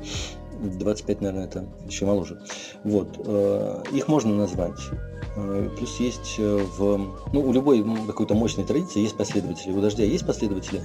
25, 0.63 1.21
наверное, 1.21 1.47
это 1.47 1.67
еще 1.87 2.07
моложе. 2.07 2.41
Вот. 2.85 3.19
Их 3.93 4.09
можно 4.09 4.35
назвать 4.35 4.79
Э, 4.89 5.24
плюс 5.77 5.99
есть 5.99 6.37
э, 6.39 6.57
в... 6.77 6.97
Ну, 7.33 7.41
у 7.41 7.53
любой 7.53 7.85
какой-то 8.07 8.35
мощной 8.35 8.65
традиции 8.65 9.01
есть 9.01 9.17
последователи. 9.17 9.73
У 9.73 9.81
«Дождя» 9.81 10.05
есть 10.05 10.27
последователи. 10.27 10.81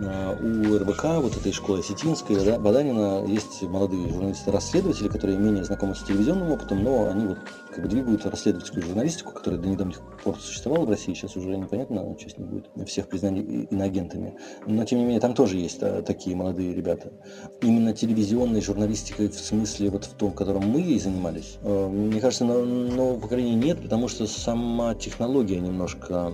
Э, 0.00 0.36
у 0.40 0.78
РБК, 0.78 1.22
вот 1.22 1.36
этой 1.36 1.52
школы 1.52 1.78
Осетинской, 1.78 2.36
да, 2.44 2.58
Баданина, 2.58 3.24
есть 3.26 3.62
молодые 3.62 4.08
журналисты-расследователи, 4.08 5.08
которые 5.08 5.38
менее 5.38 5.64
знакомы 5.64 5.94
с 5.94 6.02
телевизионным 6.02 6.50
опытом, 6.50 6.82
но 6.82 7.08
они 7.08 7.26
вот 7.26 7.38
как 7.70 7.84
бы 7.84 7.88
двигают 7.88 8.26
расследовательскую 8.26 8.84
журналистику, 8.84 9.32
которая 9.32 9.60
до 9.60 9.68
недавних 9.68 10.00
пор 10.22 10.38
существовала 10.40 10.86
в 10.86 10.90
России, 10.90 11.14
сейчас 11.14 11.36
уже 11.36 11.56
непонятно, 11.56 12.16
что 12.18 12.30
с 12.30 12.38
ней 12.38 12.44
будет, 12.44 12.66
всех 12.86 13.08
признали 13.08 13.40
иноагентами. 13.70 14.36
Но, 14.66 14.84
тем 14.84 14.98
не 14.98 15.04
менее, 15.04 15.20
там 15.20 15.34
тоже 15.34 15.56
есть 15.56 15.80
такие 16.04 16.36
молодые 16.36 16.74
ребята. 16.74 17.12
Именно 17.60 17.92
телевизионной 17.92 18.60
журналистикой 18.60 19.28
в 19.28 19.34
смысле 19.34 19.90
вот 19.90 20.04
в 20.04 20.14
том, 20.14 20.32
котором 20.32 20.68
мы 20.68 20.80
ей 20.80 21.00
занимались, 21.00 21.58
мне 21.62 22.20
кажется, 22.20 22.44
нового 22.44 23.18
поколения 23.18 23.54
нет, 23.54 23.83
потому 23.84 24.08
что 24.08 24.26
сама 24.26 24.94
технология 24.94 25.60
немножко 25.60 26.32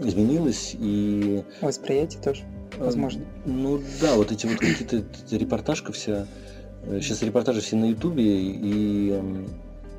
изменилась 0.00 0.76
и... 0.78 1.42
Восприятие 1.60 2.22
тоже, 2.22 2.42
э, 2.78 2.84
возможно. 2.84 3.24
Ну 3.44 3.82
да, 4.00 4.14
вот 4.14 4.30
эти 4.30 4.46
вот 4.46 4.58
какие-то 4.58 5.04
репортажка 5.32 5.92
вся... 5.92 6.26
Сейчас 6.84 7.20
э, 7.24 7.26
репортажи 7.26 7.60
все 7.60 7.74
на 7.74 7.86
Ютубе, 7.86 8.24
и 8.24 9.10
эм, 9.10 9.48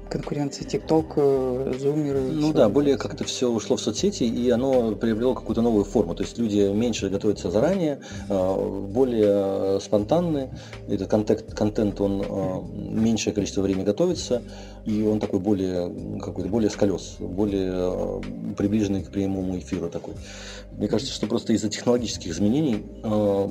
конкуренции 0.10 0.64
ТикТок, 0.64 1.14
э, 1.16 1.74
Зумеры. 1.80 2.22
Ну 2.22 2.54
да, 2.54 2.70
более 2.70 2.98
как-то 2.98 3.24
все 3.24 3.50
ушло 3.50 3.76
в 3.76 3.82
соцсети, 3.82 4.24
и 4.24 4.50
оно 4.50 4.96
приобрело 4.96 5.34
какую-то 5.34 5.62
новую 5.62 5.86
форму. 5.86 6.16
То 6.16 6.24
есть 6.24 6.38
люди 6.38 6.72
меньше 6.72 7.10
готовятся 7.10 7.52
заранее, 7.52 8.00
э, 8.30 8.88
более 8.90 9.80
спонтанны. 9.82 10.50
Этот 10.88 11.10
контент, 11.10 11.54
контент 11.54 12.02
он 12.02 12.22
э, 12.22 12.62
меньшее 12.92 13.34
количество 13.34 13.62
времени 13.62 13.84
готовится, 13.84 14.42
и 14.86 15.02
он 15.04 15.20
такой 15.20 15.40
более 15.40 15.92
какой-то 16.20 16.50
более 16.50 16.70
с 16.70 16.76
колес, 16.76 17.16
более 17.20 18.22
приближенный 18.56 19.04
к 19.04 19.10
прямому 19.10 19.58
эфиру 19.58 19.90
такой. 19.90 20.14
Мне 20.78 20.88
кажется, 20.88 21.14
что 21.14 21.28
просто 21.28 21.54
из-за 21.54 21.70
технологических 21.70 22.32
изменений 22.32 22.84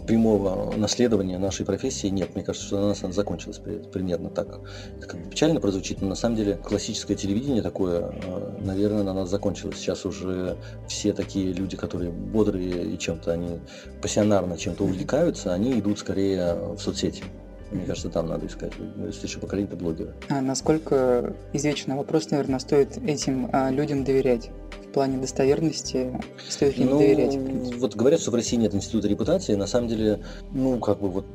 прямого 0.06 0.74
наследования 0.76 1.38
нашей 1.38 1.64
профессии 1.64 2.08
нет. 2.08 2.34
Мне 2.34 2.44
кажется, 2.44 2.66
что 2.66 2.78
она 2.78 3.12
закончилась 3.12 3.58
примерно 3.92 4.28
так. 4.28 4.60
Это 4.98 5.06
как 5.06 5.24
бы 5.24 5.30
печально 5.30 5.60
прозвучит, 5.60 6.02
но 6.02 6.08
на 6.08 6.14
самом 6.14 6.36
деле 6.36 6.43
классическое 6.52 7.16
телевидение 7.16 7.62
такое, 7.62 8.00
э, 8.00 8.58
наверное, 8.60 9.02
на 9.02 9.14
нас 9.14 9.30
закончилось. 9.30 9.76
Сейчас 9.78 10.04
уже 10.04 10.56
все 10.86 11.12
такие 11.12 11.52
люди, 11.52 11.76
которые 11.76 12.10
бодрые 12.10 12.92
и 12.92 12.98
чем-то 12.98 13.32
они 13.32 13.60
пассионарно 14.02 14.56
чем-то 14.56 14.84
увлекаются, 14.84 15.52
они 15.52 15.78
идут 15.78 15.98
скорее 15.98 16.54
в 16.54 16.78
соцсети. 16.78 17.24
Мне 17.70 17.86
кажется, 17.86 18.08
там 18.08 18.28
надо 18.28 18.46
искать 18.46 18.72
следующее 19.10 19.40
поколение 19.40 19.74
блогера. 19.74 20.14
А 20.28 20.40
насколько 20.40 21.34
извечный 21.52 21.96
вопрос, 21.96 22.30
наверное, 22.30 22.60
стоит 22.60 22.98
этим 22.98 23.48
а, 23.52 23.70
людям 23.70 24.04
доверять? 24.04 24.50
плане 24.94 25.18
достоверности 25.18 26.20
стоит 26.48 26.78
ли 26.78 26.84
ну, 26.84 26.98
доверять? 26.98 27.36
Вот 27.76 27.96
говорят, 27.96 28.20
что 28.20 28.30
в 28.30 28.34
России 28.34 28.56
нет 28.56 28.74
института 28.74 29.08
репутации. 29.08 29.54
На 29.56 29.66
самом 29.66 29.88
деле, 29.88 30.20
ну, 30.52 30.78
как 30.78 31.00
бы 31.00 31.10
вот 31.10 31.26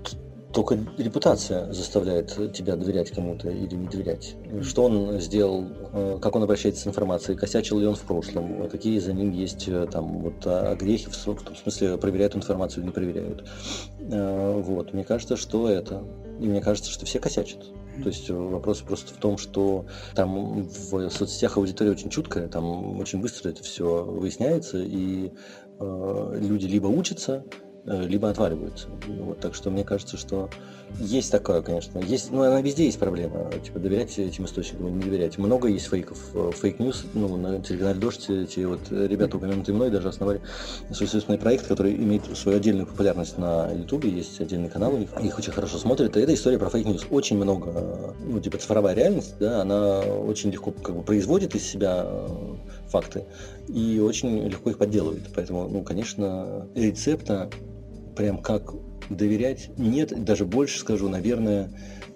только 0.54 0.80
репутация 0.98 1.72
заставляет 1.72 2.54
тебя 2.54 2.76
доверять 2.76 3.12
кому-то 3.12 3.50
или 3.50 3.76
не 3.76 3.88
доверять. 3.88 4.36
Что 4.64 4.86
он 4.86 5.20
сделал, 5.20 5.66
э, 5.94 6.20
как 6.20 6.36
он 6.36 6.44
обращается 6.44 6.84
с 6.84 6.88
информацией, 6.88 7.38
косячил 7.38 7.80
ли 7.80 7.86
он 7.86 7.96
в 7.96 8.02
прошлом, 8.02 8.68
какие 8.70 8.98
за 9.00 9.14
ним 9.14 9.32
есть 9.32 9.68
э, 9.68 9.88
там 9.92 10.20
вот 10.20 10.46
а, 10.46 10.76
грехи, 10.76 11.08
в 11.08 11.16
смысле 11.16 11.98
проверяют 11.98 12.36
информацию 12.36 12.82
или 12.82 12.88
не 12.88 12.94
проверяют. 12.94 13.48
Э, 14.00 14.60
вот, 14.60 14.94
мне 14.94 15.04
кажется, 15.04 15.38
что 15.38 15.70
это. 15.70 16.04
И 16.40 16.48
мне 16.48 16.62
кажется, 16.62 16.90
что 16.90 17.06
все 17.06 17.20
косячат. 17.20 17.66
То 18.02 18.08
есть 18.08 18.30
вопрос 18.30 18.80
просто 18.80 19.14
в 19.14 19.18
том, 19.18 19.38
что 19.38 19.86
там 20.16 20.64
в 20.64 21.10
соцсетях 21.10 21.58
аудитория 21.58 21.92
очень 21.92 22.10
чуткая, 22.10 22.48
там 22.48 23.00
очень 23.00 23.22
быстро 23.22 23.50
это 23.50 23.62
все 23.62 24.04
выясняется, 24.04 24.80
и 24.80 25.32
э, 25.80 26.40
люди 26.40 26.66
либо 26.66 26.88
учатся, 26.88 27.44
Э, 27.44 27.69
либо 27.90 28.30
отваливаются. 28.30 28.88
Вот, 29.08 29.40
так 29.40 29.56
что 29.56 29.70
мне 29.72 29.84
кажется, 29.84 30.18
что 30.18 30.50
есть 31.00 31.32
такое, 31.32 31.62
конечно. 31.62 32.00
Есть, 32.00 32.32
ну, 32.32 32.42
она 32.42 32.62
везде 32.62 32.86
есть 32.86 33.00
проблема. 33.00 33.50
Типа 33.64 33.80
доверять 33.80 34.18
этим 34.18 34.46
источникам 34.46 34.88
или 34.88 34.96
не 34.96 35.04
доверять. 35.04 35.38
Много 35.38 35.68
есть 35.68 35.88
фейков. 35.88 36.18
Э, 36.34 36.52
fake 36.54 36.77
news, 36.77 37.06
ну, 37.14 37.38
на 37.38 37.60
телеканале 37.62 38.00
Дождь 38.00 38.30
эти 38.30 38.62
вот 38.62 38.80
ребята, 38.92 39.38
упомянутые 39.38 39.76
мной, 39.76 39.92
даже 39.92 40.10
основали 40.10 40.42
свой 40.92 41.08
собственный 41.08 41.38
проект, 41.38 41.68
который 41.68 41.96
имеет 41.96 42.26
свою 42.36 42.58
отдельную 42.58 42.88
популярность 42.88 43.38
на 43.38 43.72
Ютубе. 43.72 44.10
Есть 44.10 44.42
отдельный 44.42 44.70
канал 44.70 44.94
у 44.94 44.98
них. 44.98 45.10
Их 45.22 45.38
очень 45.38 45.54
хорошо 45.54 45.78
смотрят. 45.78 46.18
И 46.18 46.20
это 46.20 46.34
история 46.34 46.58
про 46.58 46.70
fake 46.70 46.87
news. 46.87 47.08
Очень 47.10 47.38
много, 47.38 48.16
ну, 48.24 48.40
типа 48.40 48.58
цифровая 48.58 48.96
реальность, 48.96 49.36
да, 49.40 49.62
она 49.62 50.00
очень 50.00 50.52
легко 50.52 50.72
как 50.72 50.96
бы 50.96 51.04
производит 51.04 51.56
из 51.56 51.66
себя 51.66 52.04
э, 52.06 52.28
факты 52.88 53.26
и 53.68 54.00
очень 54.00 54.48
легко 54.48 54.72
их 54.72 54.78
подделывает. 54.78 55.24
Поэтому, 55.36 55.68
ну, 55.70 55.84
конечно, 55.84 56.68
рецепта 56.76 57.50
прям 58.20 58.40
как 58.40 58.74
доверять 59.10 59.70
нет, 59.78 60.26
даже 60.26 60.46
больше 60.46 60.80
скажу, 60.80 61.08
наверное, 61.08 61.72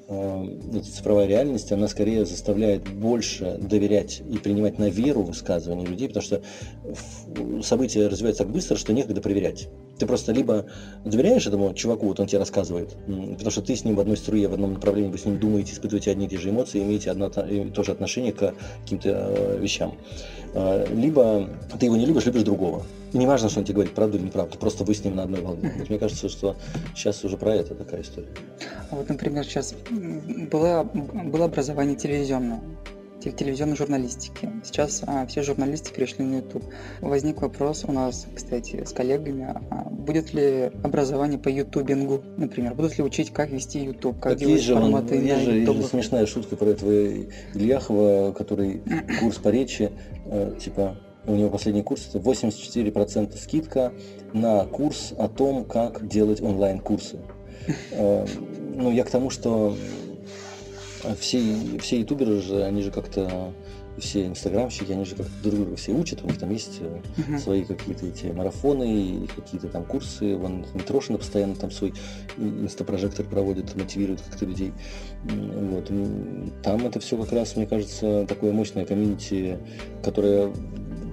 э, 0.10 0.82
цифровая 0.84 1.28
реальность, 1.28 1.72
она 1.72 1.88
скорее 1.88 2.26
заставляет 2.26 2.90
больше 2.90 3.58
доверять 3.58 4.20
и 4.20 4.38
принимать 4.38 4.80
на 4.80 4.90
веру 4.90 5.22
высказывания 5.22 5.86
людей, 5.86 6.10
потому 6.10 6.26
что 6.26 6.42
события 7.64 8.08
развиваются 8.08 8.44
так 8.44 8.52
быстро, 8.52 8.76
что 8.76 8.92
некогда 8.92 9.22
проверять. 9.22 9.70
Ты 10.00 10.06
просто 10.06 10.32
либо 10.32 10.66
доверяешь 11.06 11.46
этому 11.46 11.74
чуваку, 11.74 12.08
вот 12.08 12.20
он 12.20 12.28
тебе 12.28 12.40
рассказывает, 12.40 12.96
потому 13.06 13.52
что 13.52 13.62
ты 13.62 13.76
с 13.76 13.86
ним 13.86 13.96
в 13.96 14.00
одной 14.00 14.18
струе, 14.18 14.48
в 14.48 14.54
одном 14.54 14.74
направлении, 14.74 15.12
вы 15.12 15.18
с 15.18 15.26
ним 15.26 15.40
думаете, 15.40 15.74
испытываете 15.74 16.12
одни 16.12 16.26
и 16.26 16.30
те 16.30 16.38
же 16.38 16.50
эмоции, 16.50 16.82
имеете 16.82 17.12
одно 17.12 17.30
то 17.30 17.84
же 17.84 17.92
отношение 17.92 18.34
к 18.34 18.54
каким-то 18.82 19.10
э, 19.10 19.60
вещам. 19.60 19.96
А, 20.56 20.86
либо 20.94 21.50
ты 21.80 21.86
его 21.88 21.96
не 21.96 22.06
любишь, 22.06 22.26
любишь 22.26 22.44
другого. 22.44 22.84
И 23.12 23.18
не 23.18 23.28
важно, 23.28 23.50
что 23.50 23.60
он 23.60 23.66
тебе 23.66 23.76
говорит, 23.76 23.94
правду 23.94 24.18
или 24.18 24.26
неправду, 24.26 24.58
просто 24.58 24.84
вы 24.84 24.96
с 24.96 25.04
ним 25.04 25.16
на 25.16 25.24
одной 25.24 25.42
волне. 25.42 25.72
Вот 25.78 25.90
мне 25.90 26.00
кажется, 26.00 26.30
что 26.30 26.56
сейчас 26.96 27.24
уже 27.24 27.38
про 27.38 27.56
это 27.56 27.76
такая 27.76 28.02
история. 28.02 28.30
А 28.90 28.96
вот, 28.96 29.10
например, 29.10 29.46
сейчас 29.46 29.76
было, 30.52 30.84
было 30.94 31.46
образование 31.46 31.96
телевизионное 31.96 32.62
телевизионной 33.32 33.76
журналистики. 33.76 34.52
Сейчас 34.64 35.04
а, 35.06 35.26
все 35.26 35.44
журналисты 35.44 35.94
перешли 35.94 36.26
на 36.26 36.38
YouTube. 36.38 36.64
Возник 37.02 37.42
вопрос 37.42 37.84
у 37.88 37.92
нас, 37.92 38.28
кстати, 38.36 38.84
с 38.84 38.92
коллегами, 38.92 39.56
а 39.70 39.90
будет 39.90 40.34
ли 40.34 40.72
образование 40.84 41.40
по 41.40 41.50
ютубингу, 41.50 42.24
например? 42.38 42.74
Будут 42.74 42.98
ли 42.98 43.04
учить, 43.04 43.32
как 43.32 43.50
вести 43.50 43.80
YouTube, 43.80 44.20
как 44.20 44.34
так 44.34 44.40
делать 44.40 44.56
есть 44.56 44.66
же, 44.66 44.76
форматы 44.76 45.18
он, 45.18 45.24
есть, 45.24 45.44
же, 45.44 45.52
есть 45.60 45.74
же 45.74 45.84
смешная 45.84 46.26
шутка 46.26 46.56
про 46.56 46.68
этого 46.68 46.92
Ильяхова, 47.54 48.34
который 48.34 48.82
курс 49.20 49.38
по 49.38 49.50
речи, 49.50 49.92
э, 50.26 50.56
типа, 50.60 50.98
у 51.26 51.36
него 51.36 51.50
последний 51.50 51.84
курс, 51.84 52.10
это 52.10 52.20
84% 52.20 53.38
скидка 53.38 53.94
на 54.34 54.66
курс 54.66 55.14
о 55.18 55.30
том, 55.30 55.66
как 55.66 56.08
делать 56.08 56.42
онлайн-курсы. 56.42 57.20
Э, 57.92 58.26
ну, 58.76 58.92
я 58.92 59.06
к 59.06 59.10
тому, 59.10 59.30
что 59.30 59.74
все, 61.20 61.80
все 61.80 62.00
ютуберы 62.00 62.42
же, 62.42 62.64
они 62.64 62.82
же 62.82 62.92
как-то 62.92 63.54
все 63.98 64.26
инстаграмщики, 64.26 64.92
они 64.92 65.06
же 65.06 65.16
как-то 65.16 65.32
друг 65.44 65.56
друга 65.56 65.76
все 65.76 65.92
учат, 65.92 66.24
у 66.24 66.28
них 66.28 66.40
там 66.40 66.50
есть 66.50 66.82
uh-huh. 66.82 67.38
свои 67.38 67.64
какие-то 67.64 68.08
эти 68.08 68.26
марафоны, 68.28 69.28
какие-то 69.36 69.68
там 69.68 69.86
курсы, 69.86 70.36
вон 70.36 70.66
Митрошина 70.74 71.20
постоянно 71.20 71.56
там 71.56 71.70
свой 71.70 71.94
инстапрожектор 72.38 73.26
проводит, 73.26 73.76
мотивирует 73.76 74.22
как-то 74.22 74.46
людей. 74.46 74.74
Вот. 75.24 75.92
Там 76.64 76.88
это 76.88 77.00
все 77.00 77.18
как 77.18 77.32
раз, 77.32 77.56
мне 77.56 77.68
кажется, 77.68 78.26
такое 78.28 78.52
мощное 78.52 78.86
комьюнити, 78.86 79.60
которое 80.04 80.52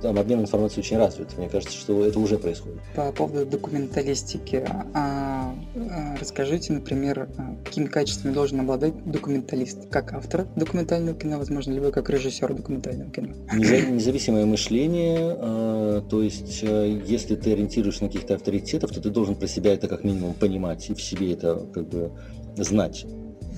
там 0.01 0.19
обмен 0.19 0.41
информацией 0.41 0.81
очень 0.81 0.97
развит. 0.97 1.37
Мне 1.37 1.49
кажется, 1.49 1.77
что 1.77 2.05
это 2.05 2.19
уже 2.19 2.39
происходит. 2.39 2.81
По 2.95 3.13
поводу 3.13 3.47
документалистики, 3.47 4.65
а, 4.67 5.55
а, 5.75 6.17
расскажите, 6.21 6.73
например, 6.73 7.29
а, 7.37 7.57
какими 7.65 7.87
качествами 7.87 8.33
должен 8.33 8.61
обладать 8.61 8.95
документалист? 9.05 9.89
Как 9.91 10.13
автор 10.13 10.47
документального 10.57 11.19
кино, 11.19 11.39
возможно, 11.39 11.73
либо 11.73 11.91
как 11.91 12.11
режиссер 12.11 12.55
документального 12.55 13.11
кино? 13.11 13.35
Независимое 13.53 14.47
мышление, 14.47 15.37
а, 15.39 16.03
то 16.09 16.23
есть 16.23 16.63
если 16.63 17.37
ты 17.37 17.53
ориентируешься 17.53 18.05
на 18.05 18.09
каких-то 18.09 18.35
авторитетов, 18.35 18.93
то 18.93 19.01
ты 19.01 19.11
должен 19.11 19.35
про 19.35 19.47
себя 19.47 19.73
это 19.75 19.89
как 19.89 20.05
минимум 20.05 20.35
понимать 20.35 20.91
и 20.91 20.95
в 20.95 21.03
себе 21.03 21.33
это 21.33 21.67
как 21.73 21.89
бы 21.89 22.13
знать 22.57 23.07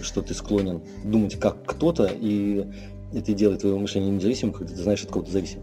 что 0.00 0.22
ты 0.22 0.34
склонен 0.34 0.82
думать 1.04 1.38
как 1.38 1.64
кто-то, 1.64 2.06
и 2.06 2.66
это 3.14 3.32
делает 3.34 3.60
твое 3.60 3.76
мышление 3.76 4.10
независимым, 4.10 4.54
когда 4.54 4.74
ты 4.74 4.82
знаешь, 4.82 5.02
от 5.04 5.10
кого 5.10 5.24
ты 5.24 5.32
зависим. 5.32 5.60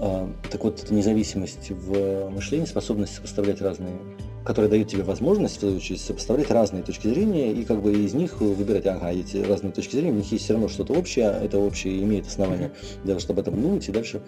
А, 0.00 0.30
так 0.50 0.64
вот, 0.64 0.82
эта 0.82 0.94
независимость 0.94 1.70
в 1.70 2.30
мышлении, 2.30 2.66
способность 2.66 3.14
сопоставлять 3.14 3.60
разные 3.60 3.98
которая 4.44 4.70
дает 4.70 4.88
тебе 4.88 5.02
возможность, 5.02 5.58
в 5.58 5.60
свою 5.60 5.76
очередь, 5.76 6.00
сопоставлять 6.00 6.50
разные 6.50 6.82
точки 6.82 7.06
зрения 7.06 7.52
и 7.52 7.64
как 7.64 7.82
бы 7.82 7.92
из 7.92 8.14
них 8.14 8.40
выбирать, 8.40 8.86
ага, 8.86 9.12
эти 9.12 9.36
разные 9.36 9.72
точки 9.72 9.96
зрения, 9.96 10.12
у 10.12 10.14
них 10.14 10.32
есть 10.32 10.44
все 10.44 10.54
равно 10.54 10.68
что-то 10.68 10.94
общее, 10.94 11.38
это 11.42 11.58
общее 11.58 12.02
имеет 12.02 12.26
основание, 12.26 12.72
даже 13.04 13.20
чтобы 13.20 13.42
об 13.42 13.46
этом 13.46 13.60
думать 13.60 13.86
и 13.86 13.92
дальше 13.92 14.22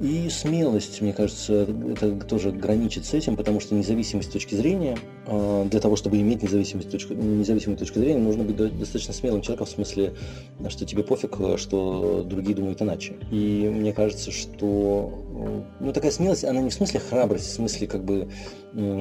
и 0.00 0.30
смелость, 0.30 1.02
мне 1.02 1.12
кажется, 1.12 1.68
это 1.92 2.12
тоже 2.24 2.52
граничит 2.52 3.04
с 3.04 3.12
этим, 3.12 3.36
потому 3.36 3.60
что 3.60 3.74
независимость 3.74 4.32
точки 4.32 4.54
зрения, 4.54 4.96
а, 5.26 5.66
для 5.66 5.78
того, 5.78 5.94
чтобы 5.94 6.18
иметь 6.18 6.42
независимость 6.42 6.90
точку, 6.90 7.12
независимую 7.12 7.76
точку 7.76 7.98
зрения, 7.98 8.18
нужно 8.18 8.44
быть 8.44 8.56
достаточно 8.56 9.12
смелым 9.12 9.42
человеком, 9.42 9.66
в 9.66 9.70
смысле, 9.70 10.14
что 10.68 10.86
тебе 10.86 11.02
пофиг, 11.02 11.36
что 11.58 12.22
другие 12.24 12.56
думают 12.56 12.80
иначе. 12.80 13.16
И 13.30 13.70
мне 13.70 13.92
кажется, 13.92 14.30
что 14.30 15.12
ну, 15.80 15.92
такая 15.92 16.12
смелость, 16.12 16.44
она 16.44 16.62
не 16.62 16.70
в 16.70 16.74
смысле 16.74 17.00
храбрость, 17.00 17.46
в 17.46 17.52
смысле 17.52 17.86
как 17.86 18.02
бы 18.02 18.28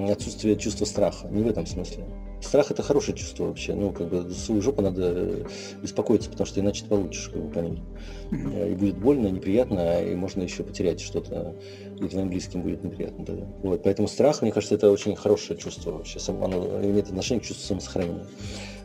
отсутствие 0.10 0.58
чувства 0.58 0.84
страха, 0.86 1.28
не 1.30 1.44
в 1.44 1.48
этом 1.48 1.66
смысле. 1.66 2.04
Страх 2.42 2.72
это 2.72 2.82
хорошее 2.84 3.18
чувство 3.18 3.46
вообще. 3.46 3.74
Ну, 3.74 3.92
как 3.92 4.10
бы 4.10 4.32
свою 4.32 4.62
жопу 4.62 4.82
надо 4.82 5.46
беспокоиться, 5.82 6.30
потому 6.30 6.48
что 6.48 6.62
иначе 6.62 6.84
ты 6.84 6.90
получишь 6.90 7.30
как 7.30 7.44
бы, 7.44 7.52
по 7.52 7.60
ней. 7.60 7.84
И 8.32 8.76
будет 8.76 8.98
больно, 8.98 9.28
неприятно, 9.28 10.02
и 10.02 10.16
можно 10.16 10.42
еще 10.44 10.64
потерять 10.64 10.89
что-то, 10.98 11.56
и 12.00 12.08
твоим 12.08 12.30
близким 12.30 12.62
будет 12.62 12.84
неприятно 12.84 13.26
тогда. 13.26 13.46
Вот, 13.62 13.84
поэтому 13.84 14.08
страх, 14.08 14.42
мне 14.42 14.52
кажется, 14.52 14.76
это 14.76 14.90
очень 14.90 15.16
хорошее 15.16 15.60
чувство 15.60 15.92
вообще. 15.92 16.20
Оно 16.28 16.82
имеет 16.84 17.08
отношение 17.08 17.42
к 17.42 17.46
чувству 17.46 17.68
самосохранения. 17.68 18.26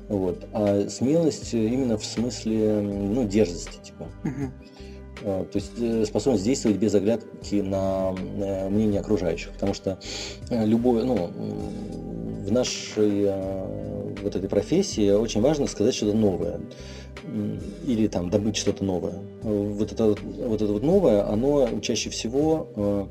Вот. 0.09 0.47
А 0.53 0.89
смелость 0.89 1.55
именно 1.55 1.97
в 1.97 2.05
смысле, 2.05 2.81
ну, 2.81 3.27
дерзости, 3.27 3.79
типа. 3.83 4.09
То 5.23 5.49
есть 5.55 5.73
э, 5.79 6.05
способность 6.05 6.45
действовать 6.45 6.77
без 6.77 6.95
оглядки 6.95 7.55
на 7.57 8.15
э, 8.15 8.69
мнение 8.69 9.01
окружающих. 9.01 9.53
Потому 9.53 9.73
что 9.73 9.99
э, 10.51 10.67
любое, 10.67 11.05
ну, 11.05 11.31
в 12.45 12.53
нашей 12.53 13.23
э, 13.27 13.84
вот 14.25 14.37
этой 14.37 14.49
профессии 14.49 15.11
очень 15.11 15.41
важно 15.41 15.67
сказать 15.67 15.95
что-то 15.95 16.17
новое 16.17 16.61
или 17.87 18.07
там 18.07 18.31
добыть 18.31 18.57
что-то 18.57 18.85
новое. 18.85 19.15
Вот 19.43 19.93
это 19.93 20.07
вот 20.07 20.63
это 20.63 20.73
вот 20.73 20.83
новое, 20.83 21.27
оно 21.27 21.81
чаще 21.81 22.11
всего 22.11 22.69
э, 22.75 23.07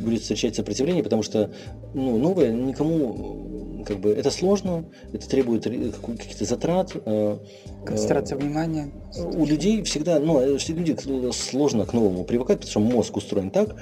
будет 0.00 0.22
встречать 0.22 0.54
сопротивление, 0.54 1.02
потому 1.02 1.22
что 1.22 1.50
ну, 1.94 2.18
новое 2.18 2.52
никому 2.52 3.47
как 3.88 4.00
бы 4.00 4.10
это 4.10 4.30
сложно, 4.30 4.84
это 5.14 5.26
требует 5.26 5.64
каких-то 5.64 6.44
затрат. 6.44 6.92
Э, 7.06 7.38
Концентрация 7.86 8.36
э, 8.36 8.40
внимания. 8.42 8.92
У 9.16 9.46
людей 9.46 9.82
всегда, 9.82 10.20
ну, 10.20 10.38
э, 10.40 10.58
все 10.58 10.74
люди 10.74 10.94
сложно 11.32 11.86
к 11.86 11.94
новому 11.94 12.24
привыкать, 12.24 12.60
потому 12.60 12.70
что 12.70 12.80
мозг 12.80 13.16
устроен 13.16 13.50
так, 13.50 13.76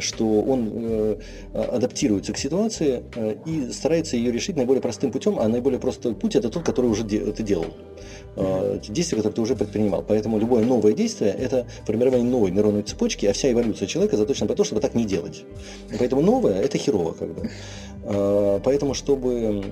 что 0.00 0.40
он 0.40 0.70
э, 0.72 1.16
адаптируется 1.52 2.32
к 2.32 2.38
ситуации 2.38 3.02
э, 3.14 3.36
и 3.44 3.70
старается 3.70 4.16
ее 4.16 4.32
решить 4.32 4.56
наиболее 4.56 4.80
простым 4.80 5.12
путем, 5.12 5.38
а 5.38 5.46
наиболее 5.46 5.78
простой 5.78 6.14
путь 6.14 6.36
это 6.36 6.48
тот, 6.48 6.62
который 6.64 6.86
уже 6.86 7.04
ты 7.04 7.42
делал. 7.42 7.66
Э, 8.36 8.78
действия, 8.88 9.16
которые 9.16 9.34
ты 9.34 9.40
уже 9.40 9.56
предпринимал. 9.56 10.04
Поэтому 10.06 10.38
любое 10.38 10.64
новое 10.64 10.92
действие– 10.92 11.32
это 11.38 11.66
формирование 11.84 12.28
новой 12.28 12.50
нейронной 12.50 12.82
цепочки, 12.82 13.26
а 13.26 13.32
вся 13.32 13.50
эволюция 13.50 13.88
человека 13.88 14.16
заточена 14.16 14.46
по 14.46 14.54
то, 14.54 14.62
чтобы 14.62 14.80
так 14.80 14.94
не 14.94 15.04
делать. 15.04 15.44
Поэтому 15.98 16.22
новое– 16.22 16.60
это 16.62 16.78
херово 16.78 17.12
как 17.12 17.34
бы. 17.34 17.50
Э, 18.04 18.60
поэтому, 18.62 18.94
чтобы 18.94 19.64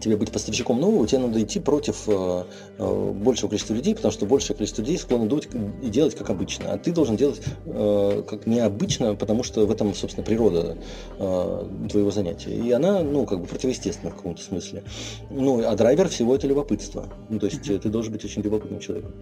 тебе 0.00 0.16
быть 0.16 0.30
поставщиком 0.30 0.80
нового, 0.80 1.06
тебе 1.06 1.20
надо 1.20 1.42
идти 1.42 1.60
против 1.60 2.04
э, 2.06 2.44
э, 2.78 3.12
большего 3.12 3.48
количества 3.48 3.74
людей, 3.74 3.94
потому 3.94 4.12
что 4.12 4.26
большее 4.26 4.56
количество 4.56 4.82
людей 4.82 4.98
склонны 4.98 5.26
думать 5.26 5.48
и 5.82 5.88
делать 5.88 6.14
как 6.14 6.30
обычно. 6.30 6.72
А 6.72 6.78
ты 6.78 6.92
должен 6.92 7.16
делать 7.16 7.40
э, 7.66 8.22
как 8.28 8.46
необычно, 8.46 9.14
потому 9.14 9.42
что 9.42 9.66
в 9.66 9.70
этом, 9.70 9.94
собственно, 9.94 10.24
природа 10.24 10.76
э, 11.18 11.68
твоего 11.90 12.10
занятия. 12.10 12.54
И 12.54 12.70
она, 12.70 13.02
ну, 13.02 13.26
как 13.26 13.40
бы 13.40 13.46
противоестественна 13.46 14.12
в 14.12 14.16
каком-то 14.16 14.42
смысле. 14.42 14.82
Ну, 15.30 15.62
а 15.66 15.74
драйвер 15.74 16.08
всего 16.08 16.34
это 16.34 16.46
любопытство. 16.46 17.08
Ну, 17.28 17.38
то 17.38 17.46
есть 17.46 17.68
mm-hmm. 17.68 17.78
ты 17.78 17.88
должен 17.88 18.12
быть 18.12 18.24
очень 18.24 18.42
любопытным 18.42 18.80
человеком. 18.80 19.12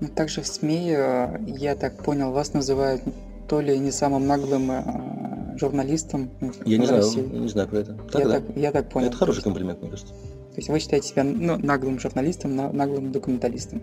Ну, 0.00 0.08
также 0.08 0.42
в 0.42 0.46
СМИ, 0.46 0.92
э, 0.96 1.38
я 1.46 1.76
так 1.76 2.02
понял, 2.04 2.32
вас 2.32 2.52
называют 2.52 3.02
то 3.48 3.60
ли 3.60 3.78
не 3.78 3.92
самым 3.92 4.26
наглым 4.26 4.70
э, 4.70 5.45
журналистом. 5.58 6.30
Я 6.64 6.78
не 6.78 6.86
знаю, 6.86 7.04
не 7.32 7.48
знаю 7.48 7.68
про 7.68 7.78
это. 7.78 7.94
Так, 8.12 8.22
я, 8.22 8.28
да? 8.28 8.40
так, 8.40 8.56
я 8.56 8.72
так 8.72 8.90
понял. 8.90 9.08
Это 9.08 9.16
хороший 9.16 9.42
комплимент, 9.42 9.80
мне 9.80 9.90
кажется. 9.90 10.12
То 10.12 10.60
есть 10.60 10.68
вы 10.70 10.78
считаете 10.80 11.08
себя 11.08 11.22
ну, 11.22 11.58
наглым 11.58 12.00
журналистом, 12.00 12.56
наглым 12.56 13.12
документалистом? 13.12 13.82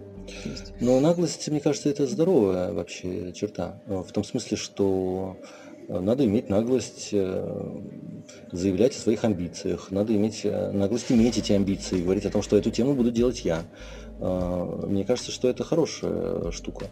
Но 0.79 0.99
наглость, 0.99 1.47
мне 1.49 1.59
кажется, 1.59 1.89
это 1.89 2.07
здоровая 2.07 2.73
вообще 2.73 3.31
черта. 3.33 3.79
В 3.85 4.11
том 4.11 4.23
смысле, 4.23 4.57
что 4.57 5.37
надо 5.87 6.25
иметь 6.25 6.49
наглость 6.49 7.09
э, 7.11 7.79
заявлять 8.51 8.95
о 8.95 8.99
своих 8.99 9.23
амбициях, 9.23 9.91
надо 9.91 10.15
иметь 10.15 10.41
э, 10.43 10.71
наглость 10.71 11.11
иметь 11.11 11.37
эти 11.37 11.53
амбиции, 11.53 12.01
говорить 12.01 12.25
о 12.25 12.29
том, 12.29 12.41
что 12.41 12.57
эту 12.57 12.71
тему 12.71 12.93
буду 12.93 13.11
делать 13.11 13.43
я. 13.43 13.63
Э, 14.19 14.85
мне 14.87 15.03
кажется, 15.03 15.31
что 15.31 15.49
это 15.49 15.63
хорошая 15.63 16.51
штука. 16.51 16.87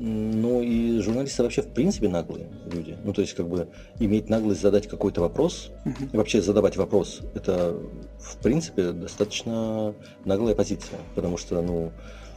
Ну 0.00 0.62
и 0.62 1.00
журналисты 1.00 1.42
вообще 1.42 1.60
в 1.60 1.72
принципе 1.74 2.08
наглые 2.08 2.46
люди. 2.70 2.96
Ну 3.02 3.12
то 3.12 3.20
есть 3.20 3.34
как 3.34 3.48
бы 3.48 3.66
иметь 3.98 4.28
наглость 4.28 4.62
задать 4.62 4.86
какой-то 4.86 5.20
вопрос, 5.20 5.72
uh-huh. 5.84 6.10
и 6.12 6.16
вообще 6.16 6.40
задавать 6.40 6.76
вопрос, 6.76 7.20
это 7.34 7.76
в 8.20 8.36
принципе 8.36 8.92
достаточно 8.92 9.94
наглая 10.24 10.54
позиция, 10.54 11.00
потому 11.16 11.36
что 11.36 11.60
ну 11.62 11.90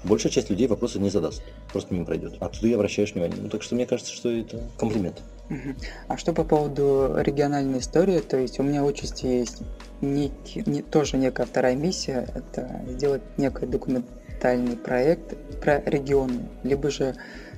большая 0.03 0.31
часть 0.31 0.49
людей 0.49 0.67
вопросы 0.67 0.97
не 0.97 1.11
задаст, 1.11 1.43
просто 1.71 1.93
мимо 1.93 2.07
пройдет. 2.07 2.33
А 2.39 2.49
ты 2.49 2.73
обращаешь 2.73 3.13
внимание. 3.13 3.37
Ну 3.39 3.47
так 3.47 3.61
что 3.61 3.75
мне 3.75 3.85
кажется, 3.85 4.11
что 4.11 4.31
это 4.31 4.59
комплимент. 4.79 5.21
А 6.07 6.17
что 6.17 6.33
по 6.33 6.43
поводу 6.43 7.13
региональной 7.17 7.77
истории, 7.77 8.21
то 8.21 8.37
есть 8.37 8.59
у 8.59 8.63
меня 8.63 8.83
участи 8.83 9.27
есть 9.27 9.61
некий, 10.01 10.63
не, 10.65 10.81
тоже 10.81 11.17
некая 11.17 11.45
вторая 11.45 11.75
миссия, 11.75 12.27
это 12.33 12.81
сделать 12.87 13.21
некий 13.37 13.67
документальный 13.67 14.77
проект 14.77 15.37
про 15.59 15.79
регионы, 15.81 16.49
либо 16.63 16.89
же 16.89 17.15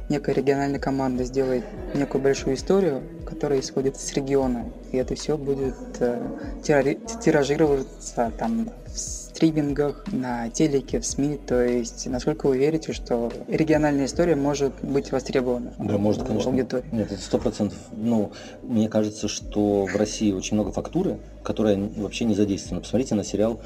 некая 0.10 0.34
региональная 0.34 0.80
команда 0.80 1.24
сделает 1.24 1.64
некую 1.94 2.22
большую 2.22 2.56
историю, 2.56 3.04
которая 3.26 3.60
исходит 3.60 3.98
из 3.98 4.14
региона, 4.14 4.66
и 4.92 4.98
это 4.98 5.16
все 5.16 5.38
будет 5.38 5.76
э, 6.00 6.22
тиражироваться 6.64 8.32
там 8.38 8.70
в 8.86 8.98
стримингах, 8.98 10.06
на 10.12 10.50
телеке, 10.50 11.00
в 11.00 11.06
СМИ, 11.06 11.40
то 11.48 11.64
есть 11.64 12.06
насколько 12.08 12.48
вы 12.48 12.58
верите, 12.58 12.94
что 12.94 13.32
региональная 13.48 14.06
история 14.06 14.36
может 14.36 14.74
быть 14.84 15.12
востребована 15.12 15.74
да, 15.80 15.98
может, 15.98 16.24
конечно. 16.24 16.52
аудитории? 16.52 16.86
Нет, 16.92 17.12
это 17.12 17.22
сто 17.22 17.40
процентов. 17.40 17.78
Ну, 17.92 18.32
мне 18.62 18.90
кажется, 18.90 19.28
что 19.28 19.86
в 19.86 19.96
России 19.96 20.32
очень 20.32 20.56
много 20.56 20.72
фактуры, 20.72 21.18
которая 21.44 21.78
вообще 21.98 22.26
не 22.26 22.36
задействована. 22.36 22.82
Посмотрите 22.82 23.16
на 23.16 23.24
сериал 23.24 23.60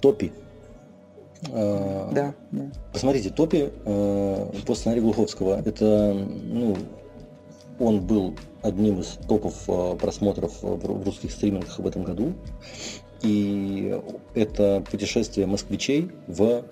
«Топи», 0.00 0.32
да, 1.52 2.34
да. 2.50 2.70
Посмотрите, 2.92 3.30
Топи 3.30 3.70
э, 3.84 4.50
по 4.66 4.74
сценарию 4.74 5.04
Глуховского. 5.04 5.60
Это, 5.64 6.14
ну, 6.14 6.76
он 7.78 8.00
был 8.00 8.34
одним 8.62 9.00
из 9.00 9.18
топов 9.28 9.54
э, 9.68 9.96
просмотров 10.00 10.62
в 10.62 11.04
русских 11.04 11.32
стримингах 11.32 11.78
в 11.78 11.86
этом 11.86 12.04
году. 12.04 12.32
И 13.22 13.98
это 14.34 14.84
путешествие 14.90 15.46
москвичей 15.46 16.10
в 16.26 16.64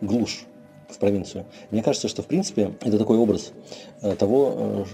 глушь 0.00 0.46
в 0.88 0.98
провинцию. 0.98 1.44
Мне 1.70 1.82
кажется, 1.82 2.08
что 2.08 2.22
в 2.22 2.26
принципе 2.26 2.72
это 2.80 2.98
такой 2.98 3.18
образ 3.18 3.52
того, 4.18 4.86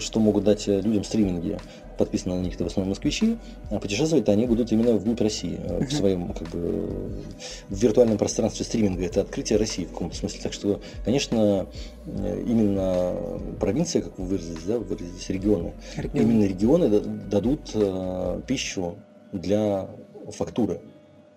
что 0.00 0.18
могут 0.18 0.44
дать 0.44 0.66
людям 0.66 1.04
стриминги 1.04 1.58
подписаны 1.96 2.36
на 2.36 2.40
них 2.40 2.54
это 2.54 2.64
в 2.64 2.66
основном 2.68 2.90
москвичи, 2.90 3.38
а 3.70 3.78
путешествовать 3.78 4.28
они 4.28 4.46
будут 4.46 4.72
именно 4.72 4.92
вглубь 4.92 5.20
России, 5.20 5.58
uh-huh. 5.58 5.86
в 5.86 5.92
своем 5.92 6.32
как 6.32 6.48
бы 6.48 7.10
в 7.68 7.76
виртуальном 7.76 8.18
пространстве 8.18 8.64
стриминга. 8.64 9.04
Это 9.04 9.22
открытие 9.22 9.58
России 9.58 9.84
в 9.84 9.90
каком-то 9.90 10.16
смысле. 10.16 10.40
Так 10.42 10.52
что, 10.52 10.80
конечно, 11.04 11.66
э, 12.06 12.44
именно 12.46 13.14
провинция, 13.60 14.02
как 14.02 14.18
вы 14.18 14.26
выразились, 14.26 14.64
да, 14.64 14.78
выразились 14.78 15.28
регионы, 15.28 15.72
Регион. 15.96 16.22
именно 16.22 16.44
регионы 16.44 16.88
дадут 17.00 17.70
э, 17.74 18.40
пищу 18.46 18.96
для 19.32 19.88
фактуры. 20.30 20.80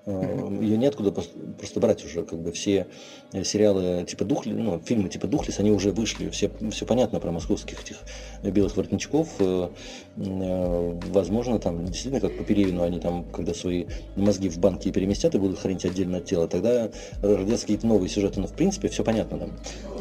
Mm-hmm. 0.07 0.63
Ее 0.63 0.77
неоткуда 0.77 1.11
просто 1.11 1.79
брать 1.81 2.05
уже, 2.05 2.23
как 2.23 2.39
бы 2.39 2.53
все 2.53 2.87
э, 3.33 3.43
сериалы 3.43 4.05
типа 4.07 4.23
Духли, 4.23 4.53
ну, 4.53 4.79
фильмы 4.79 5.09
типа 5.09 5.27
Духлис, 5.27 5.59
они 5.59 5.69
уже 5.69 5.91
вышли, 5.91 6.29
все, 6.29 6.49
все 6.71 6.85
понятно 6.85 7.19
про 7.19 7.29
московских 7.31 7.81
этих 7.81 7.97
белых 8.41 8.77
воротничков. 8.77 9.27
Э, 9.39 9.67
возможно, 10.15 11.59
там 11.59 11.85
действительно, 11.85 12.21
как 12.21 12.37
по 12.37 12.45
Перевину, 12.45 12.83
они 12.83 13.01
там, 13.01 13.25
когда 13.25 13.53
свои 13.53 13.85
мозги 14.15 14.47
в 14.47 14.57
банке 14.59 14.91
переместят 14.91 15.35
и 15.35 15.39
будут 15.39 15.59
хранить 15.59 15.83
отдельно 15.83 16.19
от 16.19 16.25
тела, 16.25 16.47
тогда 16.47 16.89
родятся 17.21 17.65
какие-то 17.65 17.85
новые 17.85 18.07
сюжеты, 18.09 18.39
но 18.39 18.47
в 18.47 18.53
принципе 18.53 18.87
все 18.87 19.03
понятно 19.03 19.39
там. 19.39 19.51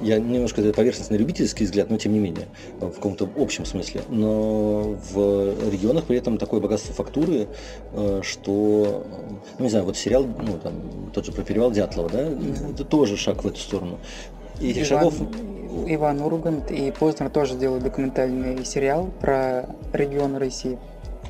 Я 0.02 0.20
немножко 0.20 0.60
это 0.60 0.72
поверхностный 0.72 1.18
любительский 1.18 1.64
взгляд, 1.64 1.90
но 1.90 1.96
тем 1.98 2.12
не 2.12 2.20
менее, 2.20 2.46
в 2.78 2.92
каком-то 2.92 3.28
общем 3.36 3.64
смысле. 3.64 4.02
Но 4.08 4.96
в 5.12 5.70
регионах 5.70 6.04
при 6.04 6.16
этом 6.16 6.38
такое 6.38 6.60
богатство 6.60 6.94
фактуры, 6.94 7.48
что, 8.22 9.04
ну 9.58 9.64
не 9.64 9.70
знаю, 9.70 9.84
вот 9.84 9.95
сериал, 9.96 10.24
ну, 10.24 10.58
там, 10.58 11.10
тот 11.12 11.26
же 11.26 11.32
про 11.32 11.42
перевал 11.42 11.70
Дятлова, 11.70 12.08
да, 12.08 12.28
это 12.70 12.84
тоже 12.84 13.16
шаг 13.16 13.44
в 13.44 13.48
эту 13.48 13.58
сторону. 13.58 13.98
И 14.60 14.72
Иван, 14.72 14.84
шагов... 14.84 15.14
Иван 15.86 16.20
Ургант 16.20 16.70
и 16.70 16.90
Познер 16.90 17.30
тоже 17.30 17.56
делают 17.56 17.84
документальный 17.84 18.64
сериал 18.64 19.10
про 19.20 19.68
регионы 19.92 20.38
России. 20.38 20.78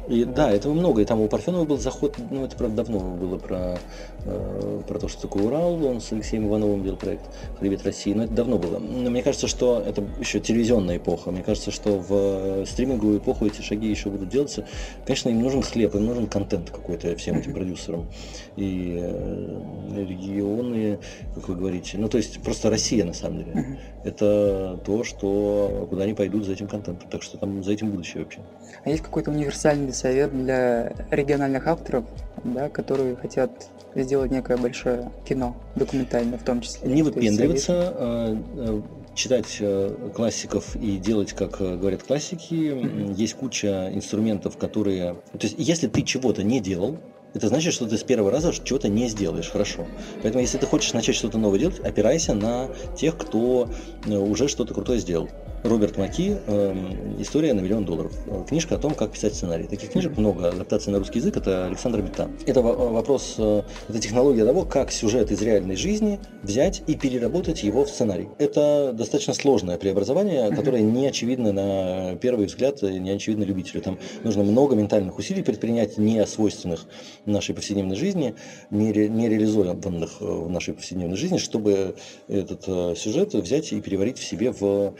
И, 0.08 0.24
да, 0.24 0.50
этого 0.50 0.72
много. 0.72 1.02
И 1.02 1.04
там 1.04 1.20
у 1.20 1.28
Парфенова 1.28 1.64
был 1.64 1.78
заход, 1.78 2.16
ну 2.30 2.44
это 2.44 2.56
правда 2.56 2.84
давно 2.84 3.00
было 3.00 3.38
про, 3.38 3.78
э, 4.24 4.80
про 4.86 4.98
то, 4.98 5.08
что 5.08 5.22
такое 5.22 5.44
Урал. 5.44 5.84
Он 5.84 6.00
с 6.00 6.12
Алексеем 6.12 6.46
Ивановым 6.46 6.82
делал 6.82 6.96
проект 6.96 7.24
«Хребет 7.58 7.84
России». 7.84 8.12
Но 8.12 8.24
это 8.24 8.32
давно 8.32 8.58
было. 8.58 8.78
Но 8.78 9.10
мне 9.10 9.22
кажется, 9.22 9.48
что 9.48 9.82
это 9.84 10.04
еще 10.20 10.38
телевизионная 10.40 10.98
эпоха. 10.98 11.30
Мне 11.30 11.42
кажется, 11.42 11.70
что 11.70 11.98
в 11.98 12.64
стриминговую 12.66 13.18
эпоху 13.18 13.46
эти 13.46 13.62
шаги 13.62 13.88
еще 13.88 14.10
будут 14.10 14.28
делаться. 14.28 14.66
Конечно, 15.04 15.28
им 15.28 15.40
нужен 15.40 15.62
хлеб, 15.62 15.94
им 15.94 16.06
нужен 16.06 16.26
контент 16.26 16.70
какой-то 16.70 17.16
всем 17.16 17.38
этим 17.38 17.52
продюсерам. 17.54 18.08
И 18.56 18.98
э, 19.00 20.04
регионы, 20.06 20.98
как 21.34 21.48
вы 21.48 21.56
говорите, 21.56 21.98
ну 21.98 22.08
то 22.08 22.18
есть 22.18 22.40
просто 22.42 22.70
Россия 22.70 23.04
на 23.04 23.12
самом 23.12 23.38
деле. 23.38 23.80
Это 24.04 24.80
то, 24.84 25.02
что 25.02 25.86
куда 25.90 26.04
они 26.04 26.14
пойдут 26.14 26.44
за 26.44 26.52
этим 26.52 26.68
контентом. 26.68 27.08
Так 27.10 27.22
что 27.22 27.38
там 27.38 27.64
за 27.64 27.72
этим 27.72 27.90
будущее 27.90 28.22
вообще. 28.22 28.40
А 28.84 28.90
есть 28.90 29.02
какой-то 29.02 29.30
универсальный 29.30 29.92
совет 29.96 30.32
для 30.32 30.92
региональных 31.10 31.66
авторов, 31.66 32.04
да, 32.44 32.68
которые 32.68 33.16
хотят 33.16 33.50
сделать 33.94 34.30
некое 34.30 34.56
большое 34.56 35.10
кино, 35.26 35.56
документальное 35.74 36.38
в 36.38 36.42
том 36.42 36.60
числе? 36.60 36.88
Не 36.88 37.02
выпендриваться, 37.02 37.94
а, 37.96 38.38
а, 38.56 38.82
читать 39.14 39.58
а, 39.60 40.10
классиков 40.14 40.76
и 40.76 40.98
делать, 40.98 41.32
как 41.32 41.58
говорят 41.58 42.02
классики. 42.02 42.54
Mm-hmm. 42.54 43.14
Есть 43.14 43.34
куча 43.34 43.90
инструментов, 43.92 44.56
которые... 44.56 45.14
То 45.32 45.46
есть, 45.46 45.56
если 45.58 45.88
ты 45.88 46.02
чего-то 46.02 46.42
не 46.42 46.60
делал, 46.60 46.98
это 47.36 47.48
значит, 47.48 47.74
что 47.74 47.86
ты 47.86 47.98
с 47.98 48.02
первого 48.02 48.30
раза 48.30 48.50
чего-то 48.64 48.88
не 48.88 49.08
сделаешь 49.08 49.50
хорошо. 49.50 49.86
Поэтому, 50.22 50.40
если 50.40 50.56
ты 50.56 50.66
хочешь 50.66 50.94
начать 50.94 51.16
что-то 51.16 51.36
новое 51.36 51.58
делать, 51.58 51.78
опирайся 51.80 52.32
на 52.32 52.70
тех, 52.96 53.18
кто 53.18 53.68
э, 54.06 54.16
уже 54.16 54.48
что-то 54.48 54.72
крутое 54.72 55.00
сделал. 55.00 55.28
Роберт 55.66 55.96
Маки 55.98 56.36
эм, 56.46 57.20
«История 57.20 57.52
на 57.52 57.60
миллион 57.60 57.84
долларов». 57.84 58.12
Книжка 58.48 58.76
о 58.76 58.78
том, 58.78 58.94
как 58.94 59.12
писать 59.12 59.34
сценарий. 59.34 59.64
Таких 59.64 59.90
книжек 59.90 60.16
много. 60.16 60.48
Адаптация 60.48 60.92
на 60.92 60.98
русский 60.98 61.18
язык– 61.18 61.36
это 61.38 61.66
Александр 61.66 62.02
Бита. 62.02 62.30
Это 62.46 62.62
вопрос, 62.62 63.34
э, 63.38 63.62
это 63.88 63.98
технология 63.98 64.44
того, 64.44 64.64
как 64.64 64.92
сюжет 64.92 65.30
из 65.30 65.42
реальной 65.42 65.76
жизни 65.76 66.20
взять 66.42 66.82
и 66.86 66.94
переработать 66.94 67.62
его 67.62 67.84
в 67.84 67.88
сценарий. 67.88 68.28
Это 68.38 68.92
достаточно 68.92 69.34
сложное 69.34 69.76
преобразование, 69.78 70.50
которое 70.54 70.82
не 70.82 71.06
очевидно 71.06 71.52
на 71.52 72.16
первый 72.16 72.46
взгляд, 72.46 72.82
не 72.82 73.10
очевидно 73.10 73.44
любителю. 73.44 73.82
Там 73.82 73.98
нужно 74.24 74.44
много 74.44 74.76
ментальных 74.76 75.18
усилий 75.18 75.42
предпринять, 75.42 75.98
не 75.98 76.24
свойственных 76.26 76.86
нашей 77.24 77.54
повседневной 77.54 77.96
жизни, 77.96 78.34
не, 78.70 78.92
ре, 78.92 79.08
не 79.08 79.28
реализованных 79.28 80.20
э, 80.20 80.24
в 80.24 80.50
нашей 80.50 80.74
повседневной 80.74 81.16
жизни, 81.16 81.38
чтобы 81.38 81.96
этот 82.28 82.64
э, 82.66 82.94
сюжет 82.96 83.34
взять 83.34 83.72
и 83.72 83.80
переварить 83.80 84.18
в 84.18 84.24
себе 84.24 84.52
в 84.52 84.94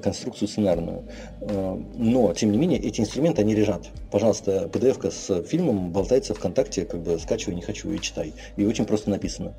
конструкцию 0.00 0.48
сценарную. 0.48 1.04
Э, 1.40 1.80
но, 1.96 2.32
тем 2.34 2.52
не 2.52 2.58
менее, 2.58 2.78
эти 2.78 3.00
инструменты, 3.00 3.42
они 3.42 3.54
лежат. 3.54 3.88
Пожалуйста, 4.10 4.70
PDF-ка 4.72 5.10
с 5.10 5.42
фильмом 5.44 5.90
болтается 5.90 6.34
ВКонтакте, 6.34 6.84
как 6.84 7.02
бы 7.02 7.18
скачивай, 7.18 7.54
не 7.54 7.62
хочу 7.62 7.90
и 7.90 8.00
читай. 8.00 8.32
И 8.56 8.64
очень 8.64 8.84
просто 8.84 9.10
написано. 9.10 9.54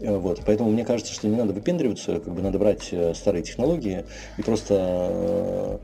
Э, 0.00 0.16
вот. 0.16 0.42
Поэтому 0.46 0.70
мне 0.70 0.84
кажется, 0.84 1.12
что 1.12 1.28
не 1.28 1.36
надо 1.36 1.52
выпендриваться, 1.52 2.20
как 2.20 2.34
бы 2.34 2.42
надо 2.42 2.58
брать 2.58 2.88
э, 2.92 3.14
старые 3.14 3.42
технологии 3.42 4.04
и 4.36 4.42
просто 4.42 5.80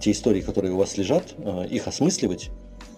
те 0.00 0.10
истории, 0.10 0.40
которые 0.40 0.72
у 0.72 0.76
вас 0.76 0.96
лежат, 0.96 1.34
их 1.70 1.86
осмысливать 1.86 2.50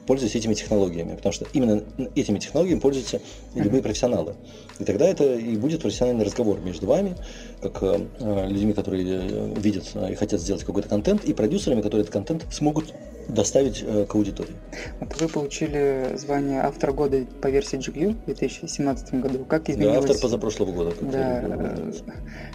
пользуясь 0.07 0.35
этими 0.35 0.55
технологиями, 0.55 1.15
потому 1.15 1.33
что 1.33 1.47
именно 1.53 1.83
этими 2.15 2.39
технологиями 2.39 2.81
пользуются 2.81 3.21
любые 3.55 3.83
профессионалы. 3.83 4.35
И 4.79 4.85
тогда 4.85 5.07
это 5.07 5.35
и 5.35 5.57
будет 5.57 5.83
профессиональный 5.83 6.25
разговор 6.25 6.61
между 6.61 6.87
вами, 6.87 7.17
как 7.61 7.83
э, 7.83 8.49
людьми, 8.49 8.73
которые 8.73 9.05
э, 9.05 9.55
видят 9.61 9.91
э, 9.95 10.13
и 10.13 10.15
хотят 10.15 10.41
сделать 10.41 10.65
какой-то 10.65 10.89
контент, 10.89 11.25
и 11.25 11.33
продюсерами, 11.33 11.83
которые 11.83 12.03
этот 12.03 12.13
контент 12.13 12.47
смогут 12.51 12.93
доставить 13.29 13.83
э, 13.87 14.07
к 14.07 14.15
аудитории. 14.15 14.55
Вот 15.01 15.21
вы 15.21 15.29
получили 15.29 16.17
звание 16.17 16.63
автора 16.63 16.93
года 16.93 17.25
по 17.41 17.49
версии 17.49 17.79
GQ 17.79 18.23
в 18.23 18.25
2017 18.27 19.15
году. 19.15 19.45
Как 19.45 19.69
изменилась... 19.71 20.05
Да, 20.05 20.13
автор 20.13 20.21
позапрошлого 20.21 20.73
года. 20.73 20.91
Как 20.93 21.11
да, 21.11 21.43
э, 21.43 21.93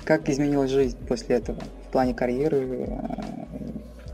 как 0.03 0.29
изменилась 0.29 0.71
жизнь 0.71 0.97
после 1.07 1.37
этого 1.37 1.59
в 1.87 1.91
плане 1.91 2.13
карьеры, 2.13 2.89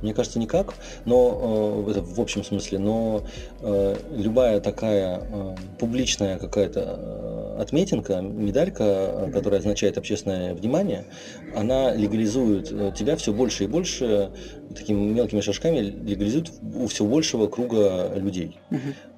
мне 0.03 0.13
кажется, 0.13 0.37
никак, 0.37 0.75
но 1.05 1.85
э, 1.87 2.01
в 2.01 2.21
общем 2.21 2.43
смысле, 2.43 2.77
но 2.77 3.23
э, 3.61 3.95
любая 4.11 4.59
такая 4.59 5.21
э, 5.21 5.55
публичная 5.79 6.37
какая-то 6.37 6.99
э, 6.99 7.61
отметинка, 7.61 8.21
медалька, 8.21 8.83
э, 8.83 9.31
которая 9.31 9.61
означает 9.61 9.97
общественное 9.97 10.53
внимание, 10.53 11.05
она 11.55 11.93
легализует 11.95 12.69
э, 12.71 12.91
тебя 12.95 13.15
все 13.15 13.33
больше 13.33 13.63
и 13.63 13.67
больше 13.67 14.31
такими 14.75 15.11
мелкими 15.11 15.39
шажками 15.39 15.79
легализует 15.79 16.51
у 16.75 16.87
все 16.87 17.05
большего 17.05 17.47
круга 17.47 18.11
людей. 18.15 18.57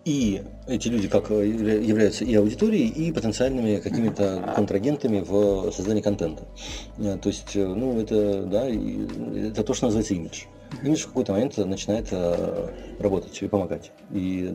И 0.03 0.43
эти 0.67 0.87
люди 0.87 1.07
как 1.07 1.31
являются 1.31 2.25
и 2.25 2.35
аудиторией, 2.35 2.89
и 2.89 3.11
потенциальными 3.11 3.77
какими-то 3.77 4.53
контрагентами 4.55 5.21
в 5.21 5.71
создании 5.71 6.01
контента. 6.01 6.43
То 6.97 7.29
есть, 7.29 7.55
ну, 7.55 7.99
это, 7.99 8.43
да, 8.43 8.67
это 8.67 9.63
то, 9.63 9.73
что 9.73 9.85
называется 9.85 10.13
имидж 10.13 10.43
имидж 10.83 11.01
в 11.03 11.07
какой-то 11.07 11.33
момент 11.33 11.57
начинает 11.57 12.07
э, 12.11 12.69
работать 12.99 13.41
и 13.41 13.47
помогать. 13.47 13.91
И 14.11 14.47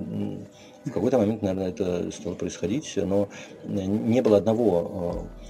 в 0.85 0.91
какой-то 0.91 1.19
момент, 1.19 1.43
наверное, 1.43 1.69
это 1.69 2.11
стало 2.11 2.35
происходить, 2.35 2.93
но 2.97 3.29
не 3.65 4.21
было 4.23 4.39
одного 4.39 5.29
э, 5.29 5.50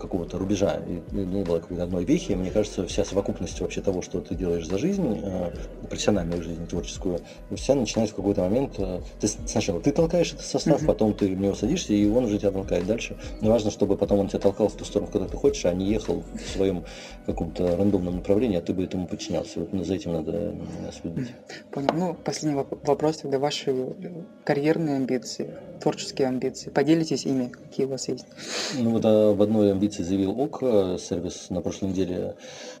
какого-то 0.00 0.38
рубежа, 0.38 0.80
и 0.86 1.16
не 1.16 1.42
было 1.42 1.60
какой-то 1.60 1.84
одной 1.84 2.04
вехи. 2.04 2.32
Мне 2.32 2.50
кажется, 2.50 2.86
вся 2.86 3.04
совокупность 3.04 3.60
вообще 3.60 3.80
того, 3.80 4.02
что 4.02 4.20
ты 4.20 4.34
делаешь 4.34 4.66
за 4.66 4.78
жизнь, 4.78 5.20
э, 5.22 5.50
профессиональную 5.88 6.42
жизнь, 6.42 6.66
творческую, 6.66 7.20
вся 7.54 7.74
начинает 7.74 8.10
в 8.10 8.14
какой-то 8.14 8.42
момент... 8.42 8.74
Э, 8.78 9.00
ты 9.20 9.28
сначала 9.28 9.80
ты 9.80 9.92
толкаешь 9.92 10.32
этот 10.32 10.46
состав, 10.46 10.82
uh-huh. 10.82 10.86
потом 10.86 11.14
ты 11.14 11.28
в 11.28 11.40
него 11.40 11.54
садишься, 11.54 11.92
и 11.92 12.08
он 12.08 12.24
уже 12.24 12.38
тебя 12.38 12.50
толкает 12.50 12.86
дальше. 12.86 13.16
Но 13.40 13.50
важно, 13.50 13.70
чтобы 13.70 13.96
потом 13.96 14.20
он 14.20 14.28
тебя 14.28 14.40
толкал 14.40 14.68
в 14.68 14.74
ту 14.74 14.84
сторону, 14.84 15.10
куда 15.10 15.26
ты 15.26 15.36
хочешь, 15.36 15.64
а 15.64 15.72
не 15.72 15.86
ехал 15.86 16.22
в 16.34 16.48
своем 16.48 16.84
каком-то 17.26 17.76
рандомном 17.76 18.16
направлении, 18.16 18.58
а 18.58 18.60
ты 18.60 18.72
бы 18.72 18.84
этому 18.84 19.06
подчинялся. 19.06 19.60
Вот 19.60 19.86
за 19.86 19.94
этим 19.94 20.12
надо 20.12 20.54
следить. 21.00 21.28
Понял. 21.70 21.88
Ну, 21.94 22.14
последний 22.14 22.62
вопрос 22.82 23.18
тогда. 23.18 23.38
Ваши 23.38 23.74
карьерные 24.44 24.96
амбиции, 24.96 25.54
творческие 25.80 26.28
амбиции. 26.28 26.70
Поделитесь 26.70 27.26
ими, 27.26 27.46
какие 27.46 27.86
у 27.86 27.90
вас 27.90 28.08
есть? 28.08 28.26
Ну, 28.78 28.90
вот 28.90 29.04
а, 29.04 29.34
в 29.34 29.42
одной 29.42 29.63
амбиции 29.72 30.02
заявил 30.02 30.40
ОК, 30.40 30.98
сервис 31.00 31.50
на 31.50 31.60
прошлой 31.60 31.90
неделе. 31.90 32.34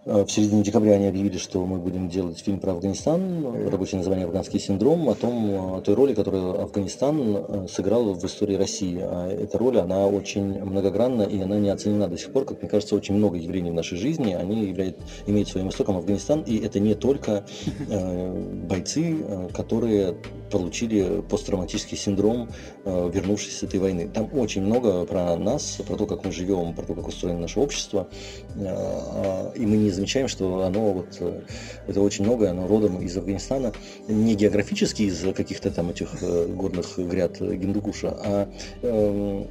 Э, 0.06 0.24
в 0.24 0.30
середине 0.30 0.62
декабря 0.62 0.94
они 0.94 1.06
объявили, 1.06 1.38
что 1.38 1.64
мы 1.64 1.78
будем 1.78 2.08
делать 2.08 2.38
фильм 2.38 2.60
про 2.60 2.72
Афганистан, 2.72 3.68
рабочее 3.68 3.98
название 3.98 4.26
«Афганский 4.26 4.58
синдром», 4.58 5.08
о 5.08 5.14
том, 5.14 5.76
о 5.76 5.80
той 5.80 5.94
роли, 5.94 6.14
которую 6.14 6.60
Афганистан 6.60 7.36
э, 7.36 7.66
сыграл 7.70 8.12
в 8.12 8.24
истории 8.24 8.56
России. 8.56 8.98
А 9.00 9.28
эта 9.30 9.56
роль, 9.58 9.78
она 9.78 10.06
очень 10.06 10.62
многогранна, 10.62 11.22
и 11.22 11.40
она 11.40 11.58
не 11.58 11.70
оценена 11.70 12.08
до 12.08 12.18
сих 12.18 12.32
пор. 12.32 12.44
Как 12.44 12.60
мне 12.60 12.68
кажется, 12.68 12.94
очень 12.94 13.14
много 13.14 13.36
явлений 13.38 13.70
в 13.70 13.74
нашей 13.74 13.96
жизни, 13.96 14.34
они 14.34 14.66
являют, 14.66 14.98
имеют 15.26 15.48
своим 15.48 15.70
истоком 15.70 15.96
Афганистан, 15.96 16.42
и 16.42 16.58
это 16.58 16.80
не 16.80 16.94
только 16.94 17.44
э, 17.88 18.64
бойцы, 18.68 19.16
э, 19.20 19.48
которые 19.54 20.16
получили 20.50 21.22
посттравматический 21.22 21.96
синдром, 21.96 22.48
э, 22.84 23.10
вернувшись 23.12 23.58
с 23.58 23.62
этой 23.62 23.80
войны. 23.80 24.10
Там 24.12 24.28
очень 24.34 24.62
много 24.62 25.04
про 25.06 25.36
нас, 25.36 25.80
про 25.86 25.96
то, 25.96 26.06
как 26.06 26.24
мы 26.24 26.32
живем, 26.32 26.74
про 26.74 26.84
то, 26.84 26.94
как 26.94 27.08
устроено 27.08 27.40
наше 27.40 27.58
общество, 27.58 28.08
э, 28.54 29.52
и 29.56 29.66
мы 29.66 29.76
не 29.78 29.90
замечаем, 29.94 30.28
что 30.28 30.62
оно 30.62 30.92
вот, 30.92 31.16
э, 31.20 31.42
это 31.86 32.00
очень 32.00 32.24
многое, 32.24 32.50
оно 32.50 32.66
родом 32.66 33.00
из 33.00 33.16
Афганистана, 33.16 33.72
не 34.08 34.34
географически 34.34 35.02
из 35.02 35.24
каких-то 35.34 35.70
там 35.70 35.90
этих 35.90 36.22
горных 36.22 36.98
гряд 36.98 37.40
Гиндукуша, 37.40 38.16
а 38.24 38.50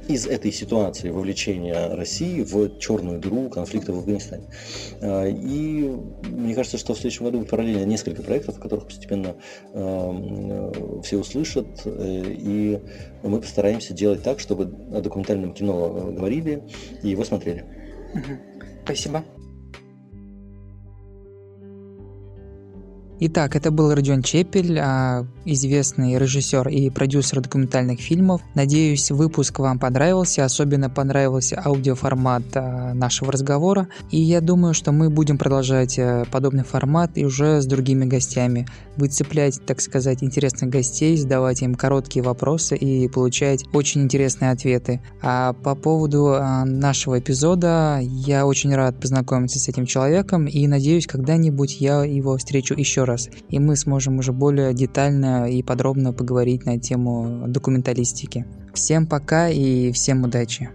из 0.08 0.26
этой 0.26 0.52
ситуации 0.52 1.10
вовлечения 1.10 1.94
России 1.94 2.42
в 2.42 2.78
черную 2.78 3.18
дыру 3.18 3.48
конфликта 3.48 3.92
в 3.92 3.98
Афганистане. 3.98 4.44
И 5.02 5.96
мне 6.24 6.54
кажется, 6.54 6.78
что 6.78 6.94
в 6.94 6.98
следующем 6.98 7.24
году 7.26 7.38
будет 7.38 7.50
параллельно 7.50 7.84
несколько 7.84 8.22
проектов, 8.22 8.56
в 8.56 8.60
которых 8.60 8.86
постепенно 8.86 9.34
все 11.02 11.18
услышат, 11.18 11.66
э, 11.84 12.22
и 12.26 12.80
мы 13.22 13.40
постараемся 13.40 13.94
делать 13.94 14.22
так, 14.22 14.40
чтобы 14.40 14.64
о 14.92 15.00
документальном 15.00 15.52
кино 15.52 16.12
говорили 16.12 16.62
и 17.02 17.08
его 17.08 17.24
смотрели. 17.24 17.64
Спасибо. 18.84 19.24
Итак, 23.26 23.56
это 23.56 23.70
был 23.70 23.94
Родион 23.94 24.22
Чепель, 24.22 24.78
а, 24.78 25.26
известный 25.46 26.18
режиссер 26.18 26.68
и 26.68 26.90
продюсер 26.90 27.40
документальных 27.40 27.98
фильмов. 27.98 28.42
Надеюсь, 28.54 29.10
выпуск 29.10 29.60
вам 29.60 29.78
понравился, 29.78 30.44
особенно 30.44 30.90
понравился 30.90 31.58
аудиоформат 31.64 32.42
а, 32.54 32.92
нашего 32.92 33.32
разговора. 33.32 33.88
И 34.10 34.20
я 34.20 34.42
думаю, 34.42 34.74
что 34.74 34.92
мы 34.92 35.08
будем 35.08 35.38
продолжать 35.38 35.98
а, 35.98 36.24
подобный 36.30 36.64
формат 36.64 37.12
и 37.14 37.24
уже 37.24 37.62
с 37.62 37.66
другими 37.66 38.04
гостями. 38.04 38.66
Выцеплять, 38.98 39.58
так 39.64 39.80
сказать, 39.80 40.22
интересных 40.22 40.68
гостей, 40.68 41.16
задавать 41.16 41.62
им 41.62 41.76
короткие 41.76 42.22
вопросы 42.22 42.76
и 42.76 43.08
получать 43.08 43.64
очень 43.72 44.02
интересные 44.02 44.50
ответы. 44.50 45.00
А 45.22 45.54
по 45.54 45.74
поводу 45.74 46.36
нашего 46.66 47.18
эпизода, 47.18 48.00
я 48.02 48.44
очень 48.44 48.74
рад 48.74 49.00
познакомиться 49.00 49.58
с 49.58 49.66
этим 49.66 49.86
человеком 49.86 50.44
и 50.44 50.66
надеюсь, 50.66 51.06
когда-нибудь 51.06 51.80
я 51.80 52.04
его 52.04 52.36
встречу 52.36 52.74
еще 52.74 53.04
раз 53.04 53.13
раз, 53.14 53.28
и 53.48 53.58
мы 53.58 53.76
сможем 53.76 54.18
уже 54.18 54.32
более 54.32 54.74
детально 54.74 55.50
и 55.50 55.62
подробно 55.62 56.12
поговорить 56.12 56.66
на 56.66 56.78
тему 56.78 57.44
документалистики. 57.48 58.46
Всем 58.74 59.06
пока 59.06 59.48
и 59.48 59.92
всем 59.92 60.24
удачи! 60.24 60.70